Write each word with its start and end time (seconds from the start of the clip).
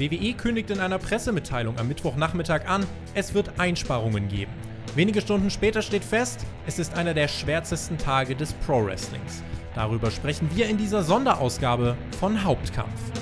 WWE 0.00 0.32
kündigt 0.32 0.70
in 0.70 0.80
einer 0.80 0.98
Pressemitteilung 0.98 1.78
am 1.78 1.86
Mittwochnachmittag 1.88 2.66
an, 2.66 2.86
es 3.12 3.34
wird 3.34 3.50
Einsparungen 3.58 4.28
geben. 4.28 4.50
Wenige 4.94 5.20
Stunden 5.20 5.50
später 5.50 5.82
steht 5.82 6.04
fest, 6.04 6.46
es 6.66 6.78
ist 6.78 6.94
einer 6.94 7.12
der 7.12 7.28
schwärzesten 7.28 7.98
Tage 7.98 8.34
des 8.34 8.54
Pro 8.54 8.82
Wrestlings. 8.82 9.42
Darüber 9.74 10.10
sprechen 10.10 10.48
wir 10.54 10.68
in 10.68 10.78
dieser 10.78 11.02
Sonderausgabe 11.02 11.98
von 12.18 12.42
Hauptkampf. 12.42 13.19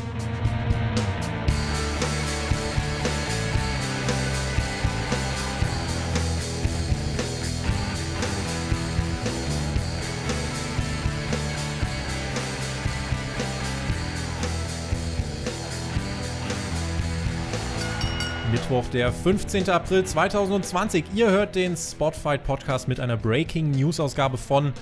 Mittwoch, 18.68 18.90
der 18.90 19.12
15. 19.12 19.70
April 19.70 20.04
2020. 20.04 21.06
Ihr 21.14 21.30
hört 21.30 21.54
den 21.54 21.74
Spotfight 21.74 22.44
Podcast 22.44 22.86
mit 22.86 23.00
einer 23.00 23.16
Breaking 23.16 23.70
News 23.70 23.98
Ausgabe 23.98 24.36
von 24.36 24.74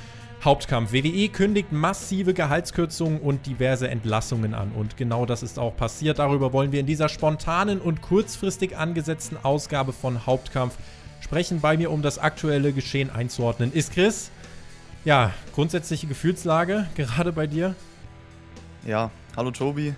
Hauptkampf. 0.44 0.92
WWE 0.92 1.28
kündigt 1.28 1.70
massive 1.70 2.34
Gehaltskürzungen 2.34 3.20
und 3.20 3.46
diverse 3.46 3.88
Entlassungen 3.88 4.54
an. 4.54 4.72
Und 4.72 4.96
genau 4.96 5.24
das 5.24 5.44
ist 5.44 5.60
auch 5.60 5.76
passiert. 5.76 6.18
Darüber 6.18 6.52
wollen 6.52 6.72
wir 6.72 6.80
in 6.80 6.86
dieser 6.86 7.08
spontanen 7.08 7.80
und 7.80 8.02
kurzfristig 8.02 8.76
angesetzten 8.76 9.36
Ausgabe 9.40 9.92
von 9.92 10.26
Hauptkampf 10.26 10.76
sprechen. 11.20 11.60
Bei 11.60 11.76
mir, 11.76 11.92
um 11.92 12.02
das 12.02 12.18
aktuelle 12.18 12.72
Geschehen 12.72 13.10
einzuordnen, 13.10 13.72
ist 13.72 13.92
Chris. 13.92 14.32
Ja, 15.04 15.32
grundsätzliche 15.54 16.08
Gefühlslage 16.08 16.88
gerade 16.96 17.32
bei 17.32 17.46
dir? 17.46 17.76
Ja, 18.84 19.12
hallo 19.36 19.52
Tobi. 19.52 19.94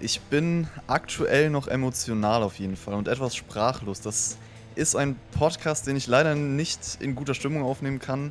Ich 0.00 0.20
bin 0.20 0.68
aktuell 0.86 1.50
noch 1.50 1.66
emotional 1.66 2.44
auf 2.44 2.60
jeden 2.60 2.76
Fall 2.76 2.94
und 2.94 3.08
etwas 3.08 3.34
sprachlos. 3.34 4.00
Das 4.00 4.38
ist 4.76 4.94
ein 4.94 5.16
Podcast, 5.32 5.88
den 5.88 5.96
ich 5.96 6.06
leider 6.06 6.36
nicht 6.36 6.98
in 7.00 7.16
guter 7.16 7.34
Stimmung 7.34 7.64
aufnehmen 7.64 7.98
kann, 7.98 8.30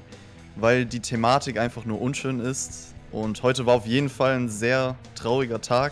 weil 0.56 0.86
die 0.86 1.02
Thematik 1.02 1.60
einfach 1.60 1.84
nur 1.84 2.00
unschön 2.00 2.40
ist. 2.40 2.94
Und 3.12 3.44
heute 3.44 3.66
war 3.66 3.76
auf 3.76 3.86
jeden 3.86 4.08
Fall 4.08 4.38
ein 4.38 4.48
sehr 4.48 4.96
trauriger 5.14 5.60
Tag. 5.60 5.92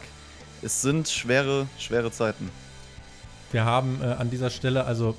Es 0.61 0.81
sind 0.81 1.09
schwere, 1.09 1.67
schwere 1.77 2.09
Zeiten. 2.09 2.49
Wir 3.51 3.65
haben 3.65 3.99
äh, 4.01 4.05
an 4.05 4.29
dieser 4.29 4.51
Stelle 4.51 4.85
also 4.85 5.13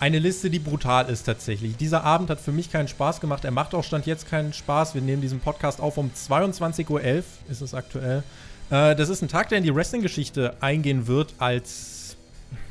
eine 0.00 0.18
Liste, 0.18 0.48
die 0.48 0.58
brutal 0.60 1.10
ist 1.10 1.24
tatsächlich. 1.24 1.76
Dieser 1.76 2.04
Abend 2.04 2.30
hat 2.30 2.40
für 2.40 2.52
mich 2.52 2.72
keinen 2.72 2.88
Spaß 2.88 3.20
gemacht. 3.20 3.44
Er 3.44 3.50
macht 3.50 3.74
auch 3.74 3.84
Stand 3.84 4.06
jetzt 4.06 4.28
keinen 4.28 4.54
Spaß. 4.54 4.94
Wir 4.94 5.02
nehmen 5.02 5.20
diesen 5.20 5.40
Podcast 5.40 5.80
auf 5.80 5.98
um 5.98 6.10
22.11 6.10 6.90
Uhr, 6.90 7.02
ist 7.50 7.60
es 7.60 7.74
aktuell. 7.74 8.22
Äh, 8.70 8.96
das 8.96 9.08
ist 9.08 9.22
ein 9.22 9.28
Tag, 9.28 9.48
der 9.48 9.58
in 9.58 9.64
die 9.64 9.74
Wrestling-Geschichte 9.74 10.56
eingehen 10.60 11.06
wird 11.06 11.34
als 11.38 12.16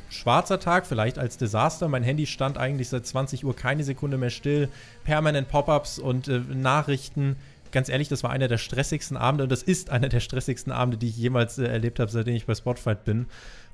schwarzer 0.10 0.60
Tag, 0.60 0.86
vielleicht 0.86 1.18
als 1.18 1.38
Desaster. 1.38 1.88
Mein 1.88 2.04
Handy 2.04 2.26
stand 2.26 2.58
eigentlich 2.58 2.90
seit 2.90 3.06
20 3.06 3.46
Uhr 3.46 3.56
keine 3.56 3.84
Sekunde 3.84 4.18
mehr 4.18 4.30
still. 4.30 4.70
Permanent 5.04 5.50
Pop-ups 5.50 6.00
und 6.00 6.28
äh, 6.28 6.40
Nachrichten. 6.54 7.36
Ganz 7.72 7.90
ehrlich, 7.90 8.08
das 8.08 8.24
war 8.24 8.30
einer 8.30 8.48
der 8.48 8.60
stressigsten 8.60 9.18
Abende 9.18 9.44
und 9.44 9.52
das 9.52 9.64
ist 9.64 9.90
einer 9.90 10.10
der 10.10 10.20
stressigsten 10.20 10.72
Abende, 10.72 10.98
die 10.98 11.10
ich 11.10 11.18
jemals 11.18 11.58
äh, 11.58 11.66
erlebt 11.66 12.00
habe, 12.00 12.12
seitdem 12.12 12.36
ich 12.36 12.46
bei 12.46 12.56
Spotfight 12.56 13.04
bin. 13.04 13.26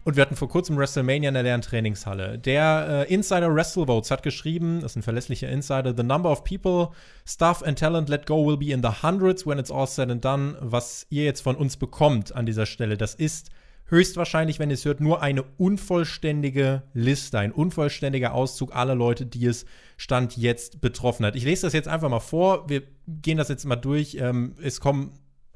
Und 0.04 0.16
wir 0.16 0.22
hatten 0.22 0.36
vor 0.36 0.50
kurzem 0.50 0.78
WrestleMania 0.78 1.30
in 1.30 1.34
der 1.34 1.44
leeren 1.44 1.62
Trainingshalle. 1.62 2.40
Der 2.40 3.06
äh, 3.10 3.14
Insider 3.14 3.54
WrestleVotes 3.54 4.12
hat 4.12 4.24
geschrieben, 4.24 4.80
das 4.82 4.94
ist 4.94 4.96
ein 4.98 5.04
verlässlicher 5.04 5.50
Insider, 5.50 5.94
The 5.96 6.04
number 6.04 6.32
of 6.32 6.44
people, 6.44 6.90
staff 7.28 7.62
and 7.64 7.78
talent 7.78 8.10
let 8.10 8.26
go 8.26 8.46
will 8.48 8.58
be 8.58 8.72
in 8.72 8.82
the 8.82 9.04
hundreds 9.04 9.46
when 9.46 9.60
it's 9.60 9.72
all 9.72 9.88
said 9.88 10.10
and 10.10 10.24
done. 10.24 10.56
Was 10.62 11.06
ihr 11.10 11.26
jetzt 11.26 11.42
von 11.42 11.56
uns 11.56 11.78
bekommt 11.78 12.34
an 12.34 12.46
dieser 12.46 12.66
Stelle, 12.66 12.98
das 12.98 13.14
ist 13.14 13.50
höchstwahrscheinlich, 13.90 14.60
wenn 14.60 14.70
ihr 14.70 14.76
es 14.76 14.86
hört, 14.86 15.02
nur 15.02 15.22
eine 15.22 15.44
unvollständige 15.58 16.84
Liste, 16.94 17.40
ein 17.40 17.52
unvollständiger 17.52 18.34
Auszug 18.34 18.76
aller 18.76 18.96
Leute, 18.96 19.26
die 19.26 19.46
es 19.46 19.66
Stand 19.98 20.38
jetzt 20.38 20.80
betroffen 20.80 21.26
hat. 21.26 21.36
Ich 21.36 21.44
lese 21.44 21.64
das 21.64 21.74
jetzt 21.74 21.88
einfach 21.88 22.10
mal 22.10 22.20
vor. 22.20 22.70
Wir 22.70 22.84
gehen 23.08 23.38
das 23.38 23.50
jetzt 23.50 23.66
mal 23.66 23.76
durch. 23.76 24.16
Ähm, 24.16 24.56
es 24.62 24.80
kommen 24.80 25.12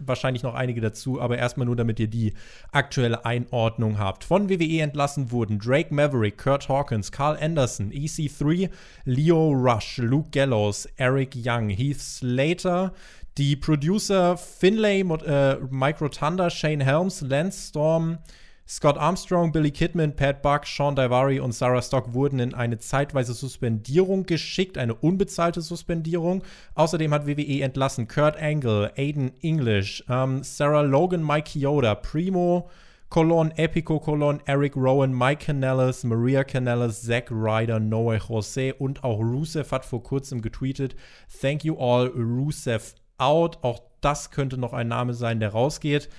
wahrscheinlich 0.08 0.44
noch 0.44 0.54
einige 0.54 0.82
dazu, 0.82 1.22
aber 1.22 1.38
erstmal 1.38 1.66
nur, 1.66 1.76
damit 1.76 2.00
ihr 2.00 2.08
die 2.08 2.34
aktuelle 2.72 3.26
Einordnung 3.26 3.98
habt. 4.00 4.24
Von 4.24 4.50
WWE 4.50 4.82
entlassen 4.82 5.32
wurden 5.32 5.60
Drake 5.60 5.94
Maverick, 5.94 6.38
Kurt 6.38 6.70
Hawkins, 6.70 7.12
Carl 7.12 7.38
Anderson, 7.40 7.92
EC3, 7.92 8.70
Leo 9.06 9.52
Rush, 9.52 9.98
Luke 9.98 10.30
Gallows, 10.32 10.88
Eric 10.98 11.36
Young, 11.36 11.70
Heath 11.70 12.02
Slater, 12.02 12.94
die 13.38 13.56
Producer 13.56 14.38
Finlay, 14.38 15.02
äh, 15.02 15.58
Micro 15.70 16.10
Thunder, 16.10 16.50
Shane 16.50 16.82
Helms, 16.82 17.22
Lance 17.22 17.70
Storm, 17.70 18.20
Scott 18.68 18.98
Armstrong, 18.98 19.52
Billy 19.52 19.72
Kidman, 19.72 20.16
Pat 20.16 20.42
Buck, 20.42 20.66
Sean 20.66 20.96
Daivari 20.96 21.40
und 21.40 21.52
Sarah 21.52 21.82
Stock 21.82 22.14
wurden 22.14 22.40
in 22.40 22.54
eine 22.54 22.78
zeitweise 22.78 23.34
Suspendierung 23.34 24.26
geschickt, 24.26 24.78
eine 24.78 24.96
unbezahlte 24.96 25.62
Suspendierung. 25.62 26.44
Außerdem 26.76 27.14
hat 27.14 27.28
WWE 27.28 27.62
entlassen 27.62 28.08
Kurt 28.08 28.42
Angle, 28.42 28.92
Aiden 28.96 29.34
English, 29.42 30.04
ähm, 30.10 30.44
Sarah 30.44 30.82
Logan, 30.82 31.26
Mike 31.26 31.50
Chioda, 31.50 31.96
Primo, 31.96 32.70
Colon, 33.10 33.52
Epico 33.58 34.00
Colon, 34.00 34.42
Eric 34.46 34.76
Rowan, 34.76 35.12
Mike 35.14 35.46
Canellis, 35.46 36.04
Maria 36.06 36.44
Canellis, 36.44 37.04
Zack 37.04 37.30
Ryder, 37.30 37.80
Noah 37.80 38.18
Jose 38.18 38.74
und 38.74 39.04
auch 39.04 39.20
Rusev 39.20 39.72
hat 39.72 39.86
vor 39.86 40.02
kurzem 40.02 40.42
getweetet, 40.42 40.96
Thank 41.42 41.66
you 41.66 41.78
all, 41.78 42.08
Rusev 42.08 42.96
out. 43.18 43.60
Auch 43.62 43.82
das 44.02 44.32
könnte 44.32 44.58
noch 44.58 44.74
ein 44.74 44.88
Name 44.88 45.14
sein, 45.14 45.40
der 45.40 45.50
rausgeht. 45.50 46.10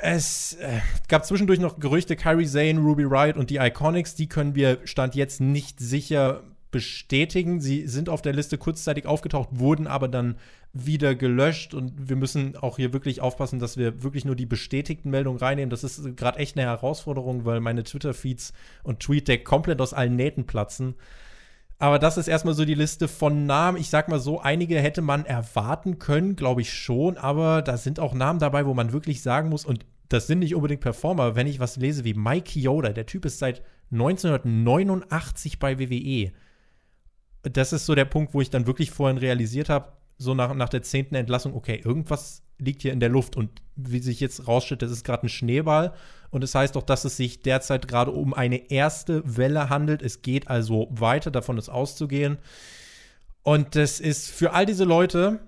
Es 0.00 0.54
äh, 0.54 0.80
gab 1.08 1.26
zwischendurch 1.26 1.58
noch 1.58 1.78
Gerüchte, 1.80 2.14
Kyrie 2.16 2.46
Zane, 2.46 2.78
Ruby 2.78 3.10
Wright 3.10 3.36
und 3.36 3.50
die 3.50 3.56
Iconics, 3.56 4.14
die 4.14 4.28
können 4.28 4.54
wir 4.54 4.78
Stand 4.84 5.14
jetzt 5.14 5.40
nicht 5.40 5.80
sicher 5.80 6.42
bestätigen. 6.70 7.60
Sie 7.60 7.86
sind 7.86 8.08
auf 8.08 8.22
der 8.22 8.32
Liste 8.32 8.58
kurzzeitig 8.58 9.06
aufgetaucht, 9.06 9.48
wurden 9.52 9.86
aber 9.86 10.08
dann 10.08 10.36
wieder 10.72 11.14
gelöscht 11.14 11.74
und 11.74 12.08
wir 12.08 12.16
müssen 12.16 12.56
auch 12.56 12.76
hier 12.76 12.92
wirklich 12.92 13.20
aufpassen, 13.20 13.58
dass 13.58 13.76
wir 13.76 14.02
wirklich 14.02 14.24
nur 14.24 14.36
die 14.36 14.46
bestätigten 14.46 15.10
Meldungen 15.10 15.38
reinnehmen. 15.38 15.70
Das 15.70 15.82
ist 15.82 16.16
gerade 16.16 16.38
echt 16.38 16.56
eine 16.56 16.66
Herausforderung, 16.66 17.44
weil 17.44 17.60
meine 17.60 17.84
Twitter-Feeds 17.84 18.52
und 18.82 19.00
TweetDeck 19.00 19.44
komplett 19.44 19.80
aus 19.80 19.94
allen 19.94 20.14
Nähten 20.14 20.46
platzen. 20.46 20.94
Aber 21.78 21.98
das 22.00 22.16
ist 22.16 22.26
erstmal 22.26 22.54
so 22.54 22.64
die 22.64 22.74
Liste 22.74 23.06
von 23.06 23.46
Namen. 23.46 23.78
Ich 23.78 23.88
sag 23.88 24.08
mal 24.08 24.18
so, 24.18 24.40
einige 24.40 24.80
hätte 24.80 25.00
man 25.00 25.24
erwarten 25.24 25.98
können, 25.98 26.34
glaube 26.34 26.60
ich 26.60 26.72
schon, 26.72 27.16
aber 27.16 27.62
da 27.62 27.76
sind 27.76 28.00
auch 28.00 28.14
Namen 28.14 28.40
dabei, 28.40 28.66
wo 28.66 28.74
man 28.74 28.92
wirklich 28.92 29.22
sagen 29.22 29.48
muss, 29.48 29.64
und 29.64 29.86
das 30.08 30.26
sind 30.26 30.40
nicht 30.40 30.54
unbedingt 30.54 30.80
Performer, 30.80 31.36
wenn 31.36 31.46
ich 31.46 31.60
was 31.60 31.76
lese 31.76 32.02
wie 32.04 32.14
Mike 32.14 32.58
Yoda, 32.58 32.90
der 32.90 33.06
Typ 33.06 33.24
ist 33.24 33.38
seit 33.38 33.62
1989 33.92 35.58
bei 35.58 35.78
WWE. 35.78 36.32
Das 37.42 37.72
ist 37.72 37.86
so 37.86 37.94
der 37.94 38.06
Punkt, 38.06 38.34
wo 38.34 38.40
ich 38.40 38.50
dann 38.50 38.66
wirklich 38.66 38.90
vorhin 38.90 39.18
realisiert 39.18 39.68
habe, 39.68 39.92
so 40.18 40.34
nach, 40.34 40.52
nach 40.54 40.68
der 40.68 40.82
zehnten 40.82 41.14
Entlassung, 41.14 41.54
okay, 41.54 41.80
irgendwas 41.82 42.42
liegt 42.58 42.82
hier 42.82 42.92
in 42.92 43.00
der 43.00 43.08
Luft. 43.08 43.36
Und 43.36 43.62
wie 43.76 44.00
sich 44.00 44.20
jetzt 44.20 44.46
rausstellt, 44.48 44.82
das 44.82 44.90
ist 44.90 45.04
gerade 45.04 45.26
ein 45.26 45.28
Schneeball. 45.28 45.94
Und 46.30 46.44
es 46.44 46.52
das 46.52 46.60
heißt 46.60 46.76
doch, 46.76 46.82
dass 46.82 47.04
es 47.04 47.16
sich 47.16 47.42
derzeit 47.42 47.88
gerade 47.88 48.10
um 48.10 48.34
eine 48.34 48.70
erste 48.70 49.22
Welle 49.24 49.70
handelt. 49.70 50.02
Es 50.02 50.22
geht 50.22 50.48
also 50.48 50.88
weiter, 50.90 51.30
davon 51.30 51.56
ist 51.56 51.68
auszugehen. 51.68 52.38
Und 53.42 53.76
das 53.76 54.00
ist 54.00 54.28
für 54.30 54.52
all 54.52 54.66
diese 54.66 54.84
Leute, 54.84 55.40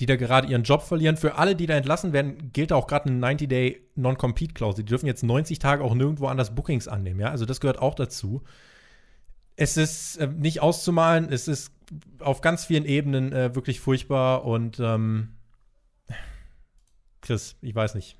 die 0.00 0.06
da 0.06 0.16
gerade 0.16 0.48
ihren 0.48 0.64
Job 0.64 0.82
verlieren, 0.82 1.16
für 1.16 1.36
alle, 1.36 1.54
die 1.54 1.66
da 1.66 1.74
entlassen 1.74 2.12
werden, 2.12 2.52
gilt 2.52 2.72
auch 2.72 2.86
gerade 2.86 3.08
eine 3.08 3.24
90-Day 3.24 3.88
Non-Compete-Klausel. 3.94 4.84
Die 4.84 4.90
dürfen 4.90 5.06
jetzt 5.06 5.22
90 5.22 5.58
Tage 5.58 5.84
auch 5.84 5.94
nirgendwo 5.94 6.26
anders 6.26 6.54
Bookings 6.54 6.88
annehmen. 6.88 7.20
Ja? 7.20 7.30
Also 7.30 7.46
das 7.46 7.60
gehört 7.60 7.78
auch 7.78 7.94
dazu. 7.94 8.42
Es 9.54 9.76
ist 9.76 10.16
äh, 10.16 10.26
nicht 10.26 10.60
auszumalen, 10.60 11.30
es 11.30 11.46
ist 11.46 11.72
auf 12.18 12.40
ganz 12.40 12.64
vielen 12.64 12.84
Ebenen 12.84 13.32
äh, 13.32 13.54
wirklich 13.54 13.80
furchtbar 13.80 14.44
und 14.44 14.78
ähm, 14.80 15.34
Chris, 17.20 17.56
ich 17.60 17.74
weiß 17.74 17.94
nicht. 17.94 18.18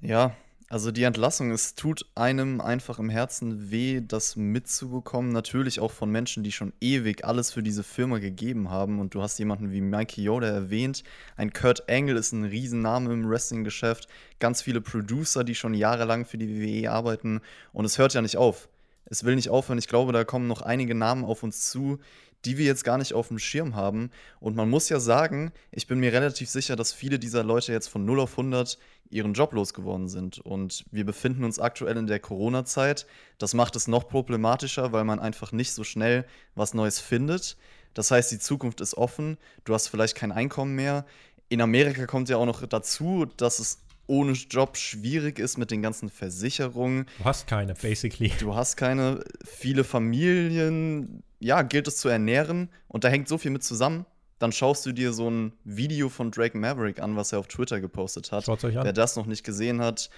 Ja, 0.00 0.34
also 0.70 0.90
die 0.90 1.04
Entlassung, 1.04 1.50
es 1.50 1.76
tut 1.76 2.04
einem 2.14 2.60
einfach 2.60 2.98
im 2.98 3.08
Herzen 3.08 3.70
weh, 3.70 4.02
das 4.06 4.36
mitzubekommen. 4.36 5.32
Natürlich 5.32 5.80
auch 5.80 5.92
von 5.92 6.10
Menschen, 6.10 6.42
die 6.42 6.52
schon 6.52 6.74
ewig 6.78 7.24
alles 7.24 7.50
für 7.50 7.62
diese 7.62 7.82
Firma 7.82 8.18
gegeben 8.18 8.68
haben. 8.68 9.00
Und 9.00 9.14
du 9.14 9.22
hast 9.22 9.38
jemanden 9.38 9.72
wie 9.72 9.80
Mikey 9.80 10.22
Yoda 10.22 10.48
erwähnt. 10.48 11.04
Ein 11.36 11.54
Kurt 11.54 11.88
Angle 11.88 12.18
ist 12.18 12.32
ein 12.32 12.44
Riesenname 12.44 13.10
im 13.14 13.30
Wrestling-Geschäft. 13.30 14.08
Ganz 14.40 14.60
viele 14.60 14.82
Producer, 14.82 15.42
die 15.42 15.54
schon 15.54 15.72
jahrelang 15.72 16.26
für 16.26 16.36
die 16.36 16.60
WWE 16.60 16.90
arbeiten. 16.90 17.40
Und 17.72 17.86
es 17.86 17.96
hört 17.96 18.12
ja 18.12 18.20
nicht 18.20 18.36
auf. 18.36 18.68
Es 19.06 19.24
will 19.24 19.36
nicht 19.36 19.48
aufhören. 19.48 19.78
Ich 19.78 19.88
glaube, 19.88 20.12
da 20.12 20.24
kommen 20.24 20.48
noch 20.48 20.60
einige 20.60 20.94
Namen 20.94 21.24
auf 21.24 21.42
uns 21.42 21.70
zu, 21.70 21.98
die 22.44 22.56
wir 22.56 22.66
jetzt 22.66 22.84
gar 22.84 22.98
nicht 22.98 23.14
auf 23.14 23.28
dem 23.28 23.38
Schirm 23.38 23.74
haben. 23.74 24.10
Und 24.40 24.56
man 24.56 24.70
muss 24.70 24.88
ja 24.88 25.00
sagen, 25.00 25.52
ich 25.70 25.86
bin 25.86 26.00
mir 26.00 26.12
relativ 26.12 26.48
sicher, 26.48 26.76
dass 26.76 26.92
viele 26.92 27.18
dieser 27.18 27.42
Leute 27.42 27.72
jetzt 27.72 27.88
von 27.88 28.04
0 28.04 28.20
auf 28.20 28.32
100 28.32 28.78
ihren 29.10 29.34
Job 29.34 29.52
losgeworden 29.52 30.08
sind. 30.08 30.38
Und 30.38 30.84
wir 30.90 31.04
befinden 31.04 31.44
uns 31.44 31.58
aktuell 31.58 31.96
in 31.96 32.06
der 32.06 32.20
Corona-Zeit. 32.20 33.06
Das 33.38 33.54
macht 33.54 33.74
es 33.76 33.88
noch 33.88 34.08
problematischer, 34.08 34.92
weil 34.92 35.04
man 35.04 35.18
einfach 35.18 35.52
nicht 35.52 35.72
so 35.72 35.84
schnell 35.84 36.26
was 36.54 36.74
Neues 36.74 37.00
findet. 37.00 37.56
Das 37.94 38.10
heißt, 38.10 38.30
die 38.30 38.38
Zukunft 38.38 38.80
ist 38.80 38.94
offen. 38.94 39.38
Du 39.64 39.74
hast 39.74 39.88
vielleicht 39.88 40.14
kein 40.14 40.30
Einkommen 40.30 40.74
mehr. 40.74 41.06
In 41.48 41.60
Amerika 41.60 42.06
kommt 42.06 42.28
ja 42.28 42.36
auch 42.36 42.46
noch 42.46 42.64
dazu, 42.66 43.26
dass 43.36 43.58
es 43.58 43.78
ohne 44.06 44.32
Job 44.32 44.76
schwierig 44.76 45.38
ist 45.38 45.58
mit 45.58 45.70
den 45.70 45.82
ganzen 45.82 46.08
Versicherungen. 46.08 47.06
Du 47.18 47.24
hast 47.24 47.46
keine, 47.46 47.74
basically. 47.74 48.32
Du 48.40 48.54
hast 48.54 48.76
keine. 48.76 49.22
Viele 49.44 49.84
Familien, 49.84 51.22
ja, 51.38 51.62
gilt 51.62 51.88
es 51.88 51.96
zu 51.98 52.08
ernähren 52.08 52.70
und 52.88 53.04
da 53.04 53.08
hängt 53.08 53.28
so 53.28 53.38
viel 53.38 53.50
mit 53.50 53.62
zusammen. 53.62 54.06
Dann 54.38 54.52
schaust 54.52 54.86
du 54.86 54.92
dir 54.92 55.12
so 55.12 55.28
ein 55.28 55.52
Video 55.64 56.08
von 56.08 56.30
Drake 56.30 56.56
Maverick 56.56 57.00
an, 57.00 57.16
was 57.16 57.32
er 57.32 57.40
auf 57.40 57.48
Twitter 57.48 57.80
gepostet 57.80 58.30
hat. 58.30 58.44
Schaut 58.44 58.62
euch 58.64 58.78
an. 58.78 58.84
Wer 58.84 58.92
das 58.92 59.16
noch 59.16 59.26
nicht 59.26 59.44
gesehen 59.44 59.80
hat, 59.80 60.10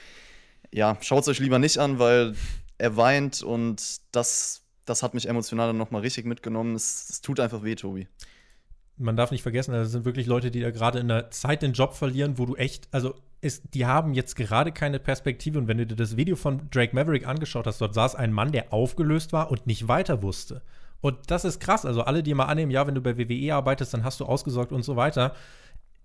ja, 0.71 0.97
schaut 1.01 1.23
es 1.23 1.29
euch 1.29 1.39
lieber 1.39 1.59
nicht 1.59 1.79
an, 1.79 1.99
weil 1.99 2.35
er 2.77 2.97
weint 2.97 3.43
und 3.43 4.01
das, 4.13 4.63
das 4.85 5.03
hat 5.03 5.15
mich 5.15 5.29
emotional 5.29 5.69
dann 5.69 5.79
nochmal 5.79 6.03
richtig 6.03 6.27
mitgenommen. 6.27 6.75
Es, 6.75 7.09
es 7.09 7.21
tut 7.23 7.41
einfach 7.41 7.63
weh, 7.63 7.75
Tobi 7.75 8.09
man 9.01 9.17
darf 9.17 9.31
nicht 9.31 9.43
vergessen, 9.43 9.73
das 9.73 9.91
sind 9.91 10.05
wirklich 10.05 10.27
Leute, 10.27 10.51
die 10.51 10.61
da 10.61 10.71
gerade 10.71 10.99
in 10.99 11.09
der 11.09 11.31
Zeit 11.31 11.63
den 11.63 11.73
Job 11.73 11.95
verlieren, 11.95 12.39
wo 12.39 12.47
du 12.47 12.55
echt, 12.57 12.89
also 12.93 13.15
ist, 13.41 13.75
die 13.75 13.87
haben 13.87 14.13
jetzt 14.13 14.37
gerade 14.37 14.71
keine 14.71 14.99
Perspektive. 14.99 15.59
Und 15.59 15.67
wenn 15.67 15.79
du 15.79 15.87
dir 15.87 15.97
das 15.97 16.17
Video 16.17 16.37
von 16.37 16.69
Drake 16.71 16.95
Maverick 16.95 17.27
angeschaut 17.27 17.67
hast, 17.67 17.81
dort 17.81 17.95
saß 17.95 18.15
ein 18.15 18.33
Mann, 18.33 18.53
der 18.53 18.73
aufgelöst 18.73 19.33
war 19.33 19.51
und 19.51 19.67
nicht 19.67 19.89
weiter 19.89 20.23
wusste. 20.23 20.63
Und 21.01 21.31
das 21.31 21.45
ist 21.45 21.61
krass. 21.61 21.87
Also 21.87 22.03
alle, 22.03 22.23
die 22.23 22.35
mal 22.35 22.47
annehmen, 22.47 22.71
ja, 22.71 22.87
wenn 22.87 22.95
du 22.95 23.01
bei 23.01 23.17
WWE 23.17 23.55
arbeitest, 23.55 23.95
dann 23.95 24.05
hast 24.05 24.21
du 24.21 24.27
ausgesorgt 24.27 24.73
und 24.73 24.83
so 24.83 24.97
weiter 24.97 25.35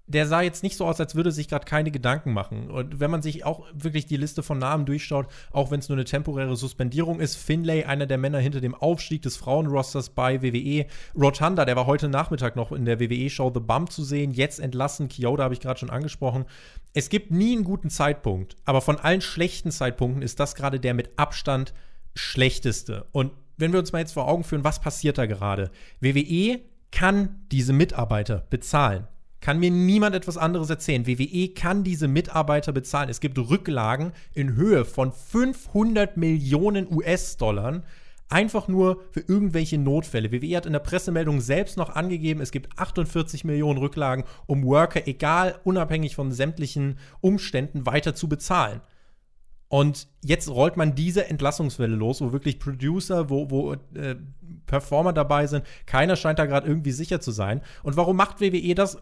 der 0.08 0.28
sah 0.28 0.42
jetzt 0.42 0.62
nicht 0.62 0.78
so 0.78 0.86
aus, 0.86 1.00
als 1.00 1.16
würde 1.16 1.32
sich 1.32 1.48
gerade 1.48 1.66
keine 1.66 1.90
Gedanken 1.90 2.32
machen. 2.32 2.70
Und 2.70 3.00
wenn 3.00 3.10
man 3.10 3.22
sich 3.22 3.44
auch 3.44 3.66
wirklich 3.74 4.06
die 4.06 4.18
Liste 4.18 4.44
von 4.44 4.60
Namen 4.60 4.86
durchschaut, 4.86 5.28
auch 5.52 5.72
wenn 5.72 5.80
es 5.80 5.90
nur 5.90 5.98
eine 5.98 6.06
temporäre 6.06 6.56
Suspendierung 6.56 7.20
ist, 7.20 7.36
Finlay, 7.36 7.86
einer 7.86 8.06
der 8.06 8.20
Männer 8.20 8.40
hinter 8.40 8.62
dem 8.62 8.76
Aufstieg 8.76 9.24
des 9.24 9.36
Frauenrosters 9.38 10.10
bei 10.10 10.44
WWE, 10.44 10.86
Rotunda, 11.16 11.66
der 11.66 11.76
war 11.76 11.88
heute 11.88 12.08
Nachmittag 12.08 12.56
noch 12.56 12.72
in 12.72 12.86
der 12.86 13.00
WWE-Show 13.00 13.52
The 13.54 13.60
Bump 13.60 13.92
zu 13.92 14.04
sehen, 14.04 14.32
jetzt 14.32 14.60
entlassen, 14.60 15.10
Kyoto 15.10 15.42
habe 15.42 15.56
ich 15.56 15.60
gerade 15.60 15.80
schon 15.80 15.90
angesprochen. 15.90 16.46
Es 16.94 17.10
gibt 17.10 17.32
nie 17.32 17.54
einen 17.54 17.64
guten 17.64 17.90
Zeitpunkt, 17.90 18.56
aber 18.64 18.82
von 18.82 19.00
allen 19.00 19.22
schlechten 19.22 19.72
Zeitpunkten 19.72 20.22
ist 20.22 20.40
das 20.40 20.54
gerade 20.56 20.80
der 20.80 20.94
mit 20.94 21.18
Abstand 21.18 21.74
schlechteste. 22.14 23.08
Und 23.12 23.32
wenn 23.58 23.72
wir 23.72 23.80
uns 23.80 23.92
mal 23.92 24.00
jetzt 24.00 24.14
vor 24.14 24.28
Augen 24.28 24.44
führen, 24.44 24.64
was 24.64 24.80
passiert 24.80 25.18
da 25.18 25.26
gerade? 25.26 25.72
WWE 26.00 26.60
kann 26.92 27.46
diese 27.52 27.74
Mitarbeiter 27.74 28.46
bezahlen 28.50 29.08
kann 29.46 29.60
mir 29.60 29.70
niemand 29.70 30.16
etwas 30.16 30.38
anderes 30.38 30.72
erzählen. 30.72 31.06
WWE 31.06 31.50
kann 31.50 31.84
diese 31.84 32.08
Mitarbeiter 32.08 32.72
bezahlen. 32.72 33.10
Es 33.10 33.20
gibt 33.20 33.38
Rücklagen 33.38 34.12
in 34.34 34.56
Höhe 34.56 34.86
von 34.86 35.12
500 35.12 36.18
Millionen 36.18 36.92
US-Dollar. 36.92 37.84
Einfach 38.28 38.68
nur 38.68 39.04
für 39.12 39.20
irgendwelche 39.20 39.78
Notfälle. 39.78 40.32
WWE 40.32 40.58
hat 40.58 40.66
in 40.66 40.74
der 40.74 40.80
Pressemeldung 40.80 41.42
selbst 41.42 41.78
noch 41.78 41.92
angegeben, 41.92 42.42
es 42.42 42.50
gibt 42.50 42.76
48 42.80 43.44
Millionen 43.44 43.78
Rücklagen, 43.78 44.24
um 44.48 44.64
Worker, 44.64 45.08
egal 45.08 45.60
unabhängig 45.64 46.16
von 46.16 46.32
sämtlichen 46.32 46.98
Umständen, 47.22 47.86
weiter 47.86 48.16
zu 48.16 48.28
bezahlen. 48.28 48.82
Und 49.68 50.08
jetzt 50.24 50.50
rollt 50.50 50.78
man 50.78 50.96
diese 50.96 51.28
Entlassungswelle 51.28 51.96
los, 51.96 52.22
wo 52.22 52.32
wirklich 52.32 52.60
Producer, 52.60 53.30
wo, 53.30 53.50
wo 53.50 53.74
äh, 53.74 54.16
Performer 54.68 55.14
dabei 55.14 55.48
sind. 55.48 55.66
Keiner 55.86 56.16
scheint 56.16 56.40
da 56.40 56.46
gerade 56.46 56.68
irgendwie 56.68 56.92
sicher 56.92 57.20
zu 57.20 57.32
sein. 57.32 57.62
Und 57.84 57.98
warum 57.98 58.16
macht 58.16 58.42
WWE 58.42 58.76
das? 58.76 58.98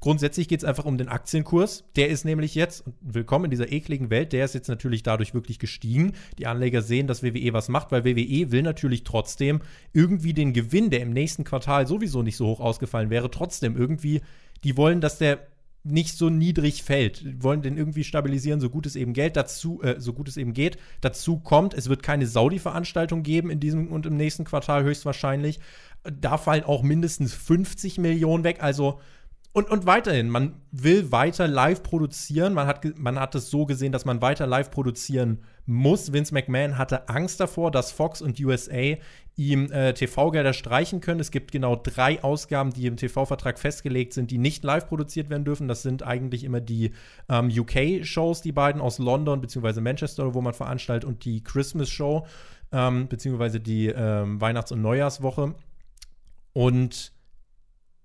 Grundsätzlich 0.00 0.48
geht 0.48 0.60
es 0.60 0.64
einfach 0.64 0.84
um 0.84 0.98
den 0.98 1.08
Aktienkurs. 1.08 1.84
Der 1.96 2.10
ist 2.10 2.26
nämlich 2.26 2.54
jetzt, 2.54 2.84
willkommen 3.00 3.46
in 3.46 3.50
dieser 3.50 3.72
ekligen 3.72 4.10
Welt, 4.10 4.34
der 4.34 4.44
ist 4.44 4.54
jetzt 4.54 4.68
natürlich 4.68 5.02
dadurch 5.02 5.32
wirklich 5.32 5.58
gestiegen. 5.58 6.12
Die 6.38 6.46
Anleger 6.46 6.82
sehen, 6.82 7.06
dass 7.06 7.22
WWE 7.22 7.54
was 7.54 7.70
macht, 7.70 7.90
weil 7.90 8.04
WWE 8.04 8.52
will 8.52 8.62
natürlich 8.62 9.04
trotzdem 9.04 9.62
irgendwie 9.94 10.34
den 10.34 10.52
Gewinn, 10.52 10.90
der 10.90 11.00
im 11.00 11.14
nächsten 11.14 11.44
Quartal 11.44 11.86
sowieso 11.86 12.22
nicht 12.22 12.36
so 12.36 12.46
hoch 12.46 12.60
ausgefallen 12.60 13.08
wäre, 13.08 13.30
trotzdem 13.30 13.78
irgendwie, 13.78 14.20
die 14.62 14.76
wollen, 14.76 15.00
dass 15.00 15.16
der 15.16 15.46
nicht 15.84 16.16
so 16.16 16.30
niedrig 16.30 16.82
fällt. 16.82 17.20
Die 17.20 17.42
wollen 17.42 17.62
den 17.62 17.76
irgendwie 17.76 18.04
stabilisieren, 18.04 18.60
so 18.60 18.70
gut 18.70 18.86
es 18.86 18.96
eben 18.96 19.12
Geld 19.12 19.36
dazu, 19.36 19.82
äh, 19.82 20.00
so 20.00 20.14
gut 20.14 20.28
es 20.28 20.36
eben 20.36 20.54
geht. 20.54 20.78
Dazu 21.02 21.38
kommt, 21.38 21.74
es 21.74 21.88
wird 21.88 22.02
keine 22.02 22.26
Saudi-Veranstaltung 22.26 23.22
geben 23.22 23.50
in 23.50 23.60
diesem 23.60 23.92
und 23.92 24.06
im 24.06 24.16
nächsten 24.16 24.44
Quartal 24.44 24.82
höchstwahrscheinlich. 24.82 25.60
Da 26.02 26.38
fallen 26.38 26.64
auch 26.64 26.82
mindestens 26.82 27.34
50 27.34 27.98
Millionen 27.98 28.44
weg. 28.44 28.62
Also 28.62 28.98
und, 29.54 29.70
und 29.70 29.86
weiterhin, 29.86 30.30
man 30.30 30.60
will 30.72 31.12
weiter 31.12 31.46
live 31.46 31.84
produzieren. 31.84 32.54
Man 32.54 32.66
hat, 32.66 32.98
man 32.98 33.20
hat 33.20 33.36
es 33.36 33.50
so 33.50 33.66
gesehen, 33.66 33.92
dass 33.92 34.04
man 34.04 34.20
weiter 34.20 34.48
live 34.48 34.72
produzieren 34.72 35.44
muss. 35.64 36.12
Vince 36.12 36.34
McMahon 36.34 36.76
hatte 36.76 37.08
Angst 37.08 37.38
davor, 37.38 37.70
dass 37.70 37.92
Fox 37.92 38.20
und 38.20 38.40
USA 38.40 38.96
ihm 39.36 39.70
äh, 39.70 39.94
TV-Gelder 39.94 40.54
streichen 40.54 41.00
können. 41.00 41.20
Es 41.20 41.30
gibt 41.30 41.52
genau 41.52 41.76
drei 41.76 42.20
Ausgaben, 42.24 42.72
die 42.72 42.86
im 42.86 42.96
TV-Vertrag 42.96 43.60
festgelegt 43.60 44.12
sind, 44.12 44.32
die 44.32 44.38
nicht 44.38 44.64
live 44.64 44.88
produziert 44.88 45.30
werden 45.30 45.44
dürfen. 45.44 45.68
Das 45.68 45.82
sind 45.82 46.02
eigentlich 46.02 46.42
immer 46.42 46.60
die 46.60 46.90
ähm, 47.28 47.48
UK-Shows, 47.48 48.42
die 48.42 48.50
beiden 48.50 48.80
aus 48.80 48.98
London 48.98 49.40
bzw. 49.40 49.80
Manchester, 49.80 50.34
wo 50.34 50.40
man 50.40 50.54
veranstaltet, 50.54 51.08
und 51.08 51.24
die 51.24 51.44
Christmas-Show 51.44 52.26
ähm, 52.72 53.06
bzw. 53.06 53.60
die 53.60 53.86
ähm, 53.86 54.40
Weihnachts- 54.40 54.72
und 54.72 54.82
Neujahrswoche. 54.82 55.54
Und 56.52 57.13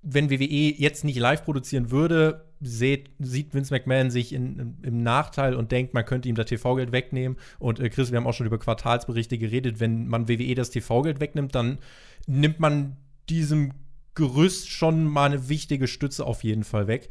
wenn 0.02 0.30
WWE 0.30 0.74
jetzt 0.78 1.04
nicht 1.04 1.20
live 1.20 1.44
produzieren 1.44 1.92
würde, 1.92 2.46
seht, 2.62 3.10
sieht 3.20 3.54
Vince 3.54 3.74
McMahon 3.74 4.12
sich 4.12 4.34
in, 4.34 4.78
im 4.82 5.04
Nachteil 5.04 5.56
und 5.56 5.72
denkt, 5.72 5.94
man 5.94 6.06
könnte 6.06 6.30
ihm 6.30 6.36
das 6.36 6.48
TV-Geld 6.48 6.92
wegnehmen. 6.92 7.38
Und 7.58 7.80
äh, 7.80 7.90
Chris, 7.90 8.12
wir 8.12 8.18
haben 8.18 8.28
auch 8.28 8.34
schon 8.34 8.48
über 8.48 8.60
Quartalsberichte 8.60 9.38
geredet. 9.38 9.80
Wenn 9.80 10.08
man 10.08 10.30
WWE 10.30 10.56
das 10.56 10.70
TV-Geld 10.70 11.20
wegnimmt, 11.20 11.56
dann 11.56 11.80
nimmt 12.28 12.60
man 12.60 12.98
diesem 13.30 13.74
Gerüst 14.16 14.70
schon 14.70 15.06
mal 15.06 15.26
eine 15.26 15.50
wichtige 15.50 15.88
Stütze 15.88 16.26
auf 16.26 16.44
jeden 16.44 16.64
Fall 16.64 16.88
weg. 16.88 17.10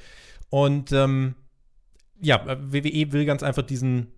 Und 0.50 0.92
ähm, 0.92 1.34
ja, 2.20 2.44
WWE 2.46 3.12
will 3.12 3.24
ganz 3.24 3.42
einfach 3.42 3.62
diesen, 3.62 4.08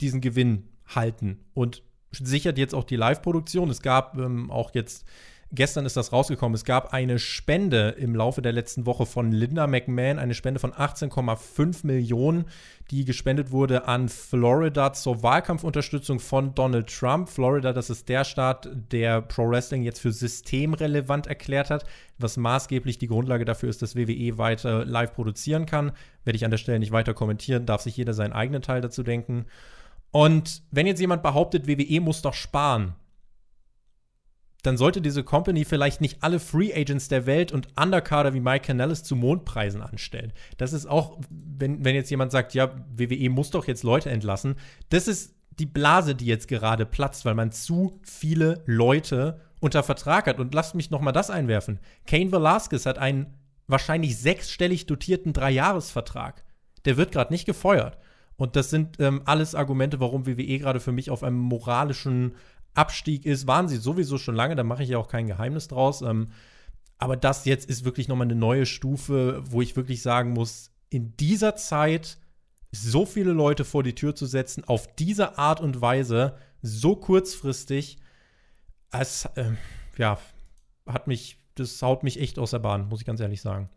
diesen 0.00 0.20
Gewinn 0.20 0.68
halten 0.86 1.38
und 1.54 1.82
sichert 2.10 2.58
jetzt 2.58 2.74
auch 2.74 2.84
die 2.84 2.96
Live-Produktion. 2.96 3.70
Es 3.70 3.82
gab 3.82 4.18
ähm, 4.18 4.50
auch 4.50 4.74
jetzt 4.74 5.06
gestern 5.52 5.86
ist 5.86 5.96
das 5.96 6.12
rausgekommen. 6.12 6.54
Es 6.54 6.64
gab 6.64 6.92
eine 6.92 7.18
Spende 7.18 7.90
im 7.90 8.14
Laufe 8.14 8.42
der 8.42 8.52
letzten 8.52 8.86
Woche 8.86 9.06
von 9.06 9.32
Linda 9.32 9.66
McMahon, 9.66 10.18
eine 10.18 10.34
Spende 10.34 10.58
von 10.60 10.72
18,5 10.72 11.86
Millionen, 11.86 12.46
die 12.90 13.04
gespendet 13.04 13.50
wurde 13.52 13.86
an 13.86 14.08
Florida 14.08 14.92
zur 14.92 15.22
Wahlkampfunterstützung 15.22 16.20
von 16.20 16.54
Donald 16.54 16.88
Trump. 16.88 17.28
Florida, 17.28 17.72
das 17.72 17.90
ist 17.90 18.08
der 18.08 18.24
Staat, 18.24 18.68
der 18.90 19.22
Pro 19.22 19.48
Wrestling 19.48 19.82
jetzt 19.82 20.00
für 20.00 20.12
systemrelevant 20.12 21.26
erklärt 21.26 21.70
hat, 21.70 21.84
was 22.18 22.36
maßgeblich 22.36 22.98
die 22.98 23.08
Grundlage 23.08 23.44
dafür 23.44 23.68
ist, 23.68 23.82
dass 23.82 23.96
WWE 23.96 24.38
weiter 24.38 24.84
live 24.84 25.12
produzieren 25.12 25.66
kann. 25.66 25.92
Werde 26.24 26.36
ich 26.36 26.44
an 26.44 26.50
der 26.50 26.58
Stelle 26.58 26.78
nicht 26.78 26.92
weiter 26.92 27.14
kommentieren, 27.14 27.66
darf 27.66 27.82
sich 27.82 27.96
jeder 27.96 28.14
seinen 28.14 28.32
eigenen 28.32 28.62
Teil 28.62 28.80
dazu 28.80 29.02
denken. 29.02 29.46
Und 30.10 30.62
wenn 30.70 30.86
jetzt 30.86 31.00
jemand 31.00 31.22
behauptet, 31.22 31.66
WWE 31.66 32.00
muss 32.00 32.22
doch 32.22 32.34
sparen, 32.34 32.94
dann 34.62 34.76
sollte 34.76 35.00
diese 35.00 35.24
Company 35.24 35.64
vielleicht 35.64 36.00
nicht 36.00 36.22
alle 36.22 36.38
Free 36.38 36.72
Agents 36.72 37.08
der 37.08 37.26
Welt 37.26 37.52
und 37.52 37.68
Undercarder 37.80 38.32
wie 38.32 38.40
Mike 38.40 38.66
Canellis 38.66 39.02
zu 39.02 39.16
Mondpreisen 39.16 39.82
anstellen. 39.82 40.32
Das 40.56 40.72
ist 40.72 40.86
auch, 40.86 41.18
wenn, 41.30 41.84
wenn 41.84 41.96
jetzt 41.96 42.10
jemand 42.10 42.30
sagt, 42.30 42.54
ja, 42.54 42.70
WWE 42.96 43.28
muss 43.28 43.50
doch 43.50 43.66
jetzt 43.66 43.82
Leute 43.82 44.10
entlassen, 44.10 44.54
das 44.88 45.08
ist 45.08 45.34
die 45.58 45.66
Blase, 45.66 46.14
die 46.14 46.26
jetzt 46.26 46.48
gerade 46.48 46.86
platzt, 46.86 47.24
weil 47.24 47.34
man 47.34 47.52
zu 47.52 48.00
viele 48.02 48.62
Leute 48.66 49.40
unter 49.60 49.82
Vertrag 49.82 50.26
hat. 50.26 50.40
Und 50.40 50.54
lasst 50.54 50.74
mich 50.74 50.90
noch 50.90 51.00
mal 51.00 51.12
das 51.12 51.30
einwerfen. 51.30 51.78
Kane 52.06 52.32
Velasquez 52.32 52.86
hat 52.86 52.98
einen 52.98 53.34
wahrscheinlich 53.66 54.18
sechsstellig 54.18 54.86
dotierten 54.86 55.32
Dreijahresvertrag. 55.32 56.44
Der 56.84 56.96
wird 56.96 57.12
gerade 57.12 57.32
nicht 57.32 57.46
gefeuert. 57.46 57.98
Und 58.36 58.56
das 58.56 58.70
sind 58.70 58.98
ähm, 58.98 59.22
alles 59.24 59.54
Argumente, 59.54 60.00
warum 60.00 60.26
WWE 60.26 60.58
gerade 60.58 60.80
für 60.80 60.92
mich 60.92 61.10
auf 61.10 61.22
einem 61.22 61.38
moralischen 61.38 62.34
Abstieg 62.74 63.26
ist, 63.26 63.46
waren 63.46 63.68
sie 63.68 63.76
sowieso 63.76 64.18
schon 64.18 64.34
lange, 64.34 64.56
da 64.56 64.64
mache 64.64 64.82
ich 64.82 64.90
ja 64.90 64.98
auch 64.98 65.08
kein 65.08 65.26
Geheimnis 65.26 65.68
draus. 65.68 66.02
Ähm, 66.02 66.28
aber 66.98 67.16
das 67.16 67.44
jetzt 67.44 67.68
ist 67.68 67.84
wirklich 67.84 68.08
nochmal 68.08 68.26
eine 68.26 68.36
neue 68.36 68.66
Stufe, 68.66 69.42
wo 69.44 69.60
ich 69.60 69.76
wirklich 69.76 70.02
sagen 70.02 70.32
muss, 70.32 70.70
in 70.88 71.16
dieser 71.16 71.56
Zeit 71.56 72.18
so 72.70 73.04
viele 73.04 73.32
Leute 73.32 73.64
vor 73.64 73.82
die 73.82 73.94
Tür 73.94 74.14
zu 74.14 74.26
setzen, 74.26 74.64
auf 74.64 74.94
diese 74.94 75.36
Art 75.36 75.60
und 75.60 75.80
Weise, 75.80 76.36
so 76.62 76.96
kurzfristig, 76.96 77.98
es, 78.90 79.26
äh, 79.34 79.52
ja, 79.98 80.18
hat 80.86 81.06
mich, 81.06 81.38
das 81.54 81.80
haut 81.82 82.02
mich 82.02 82.20
echt 82.20 82.38
aus 82.38 82.52
der 82.52 82.60
Bahn, 82.60 82.88
muss 82.88 83.00
ich 83.00 83.06
ganz 83.06 83.20
ehrlich 83.20 83.42
sagen. 83.42 83.68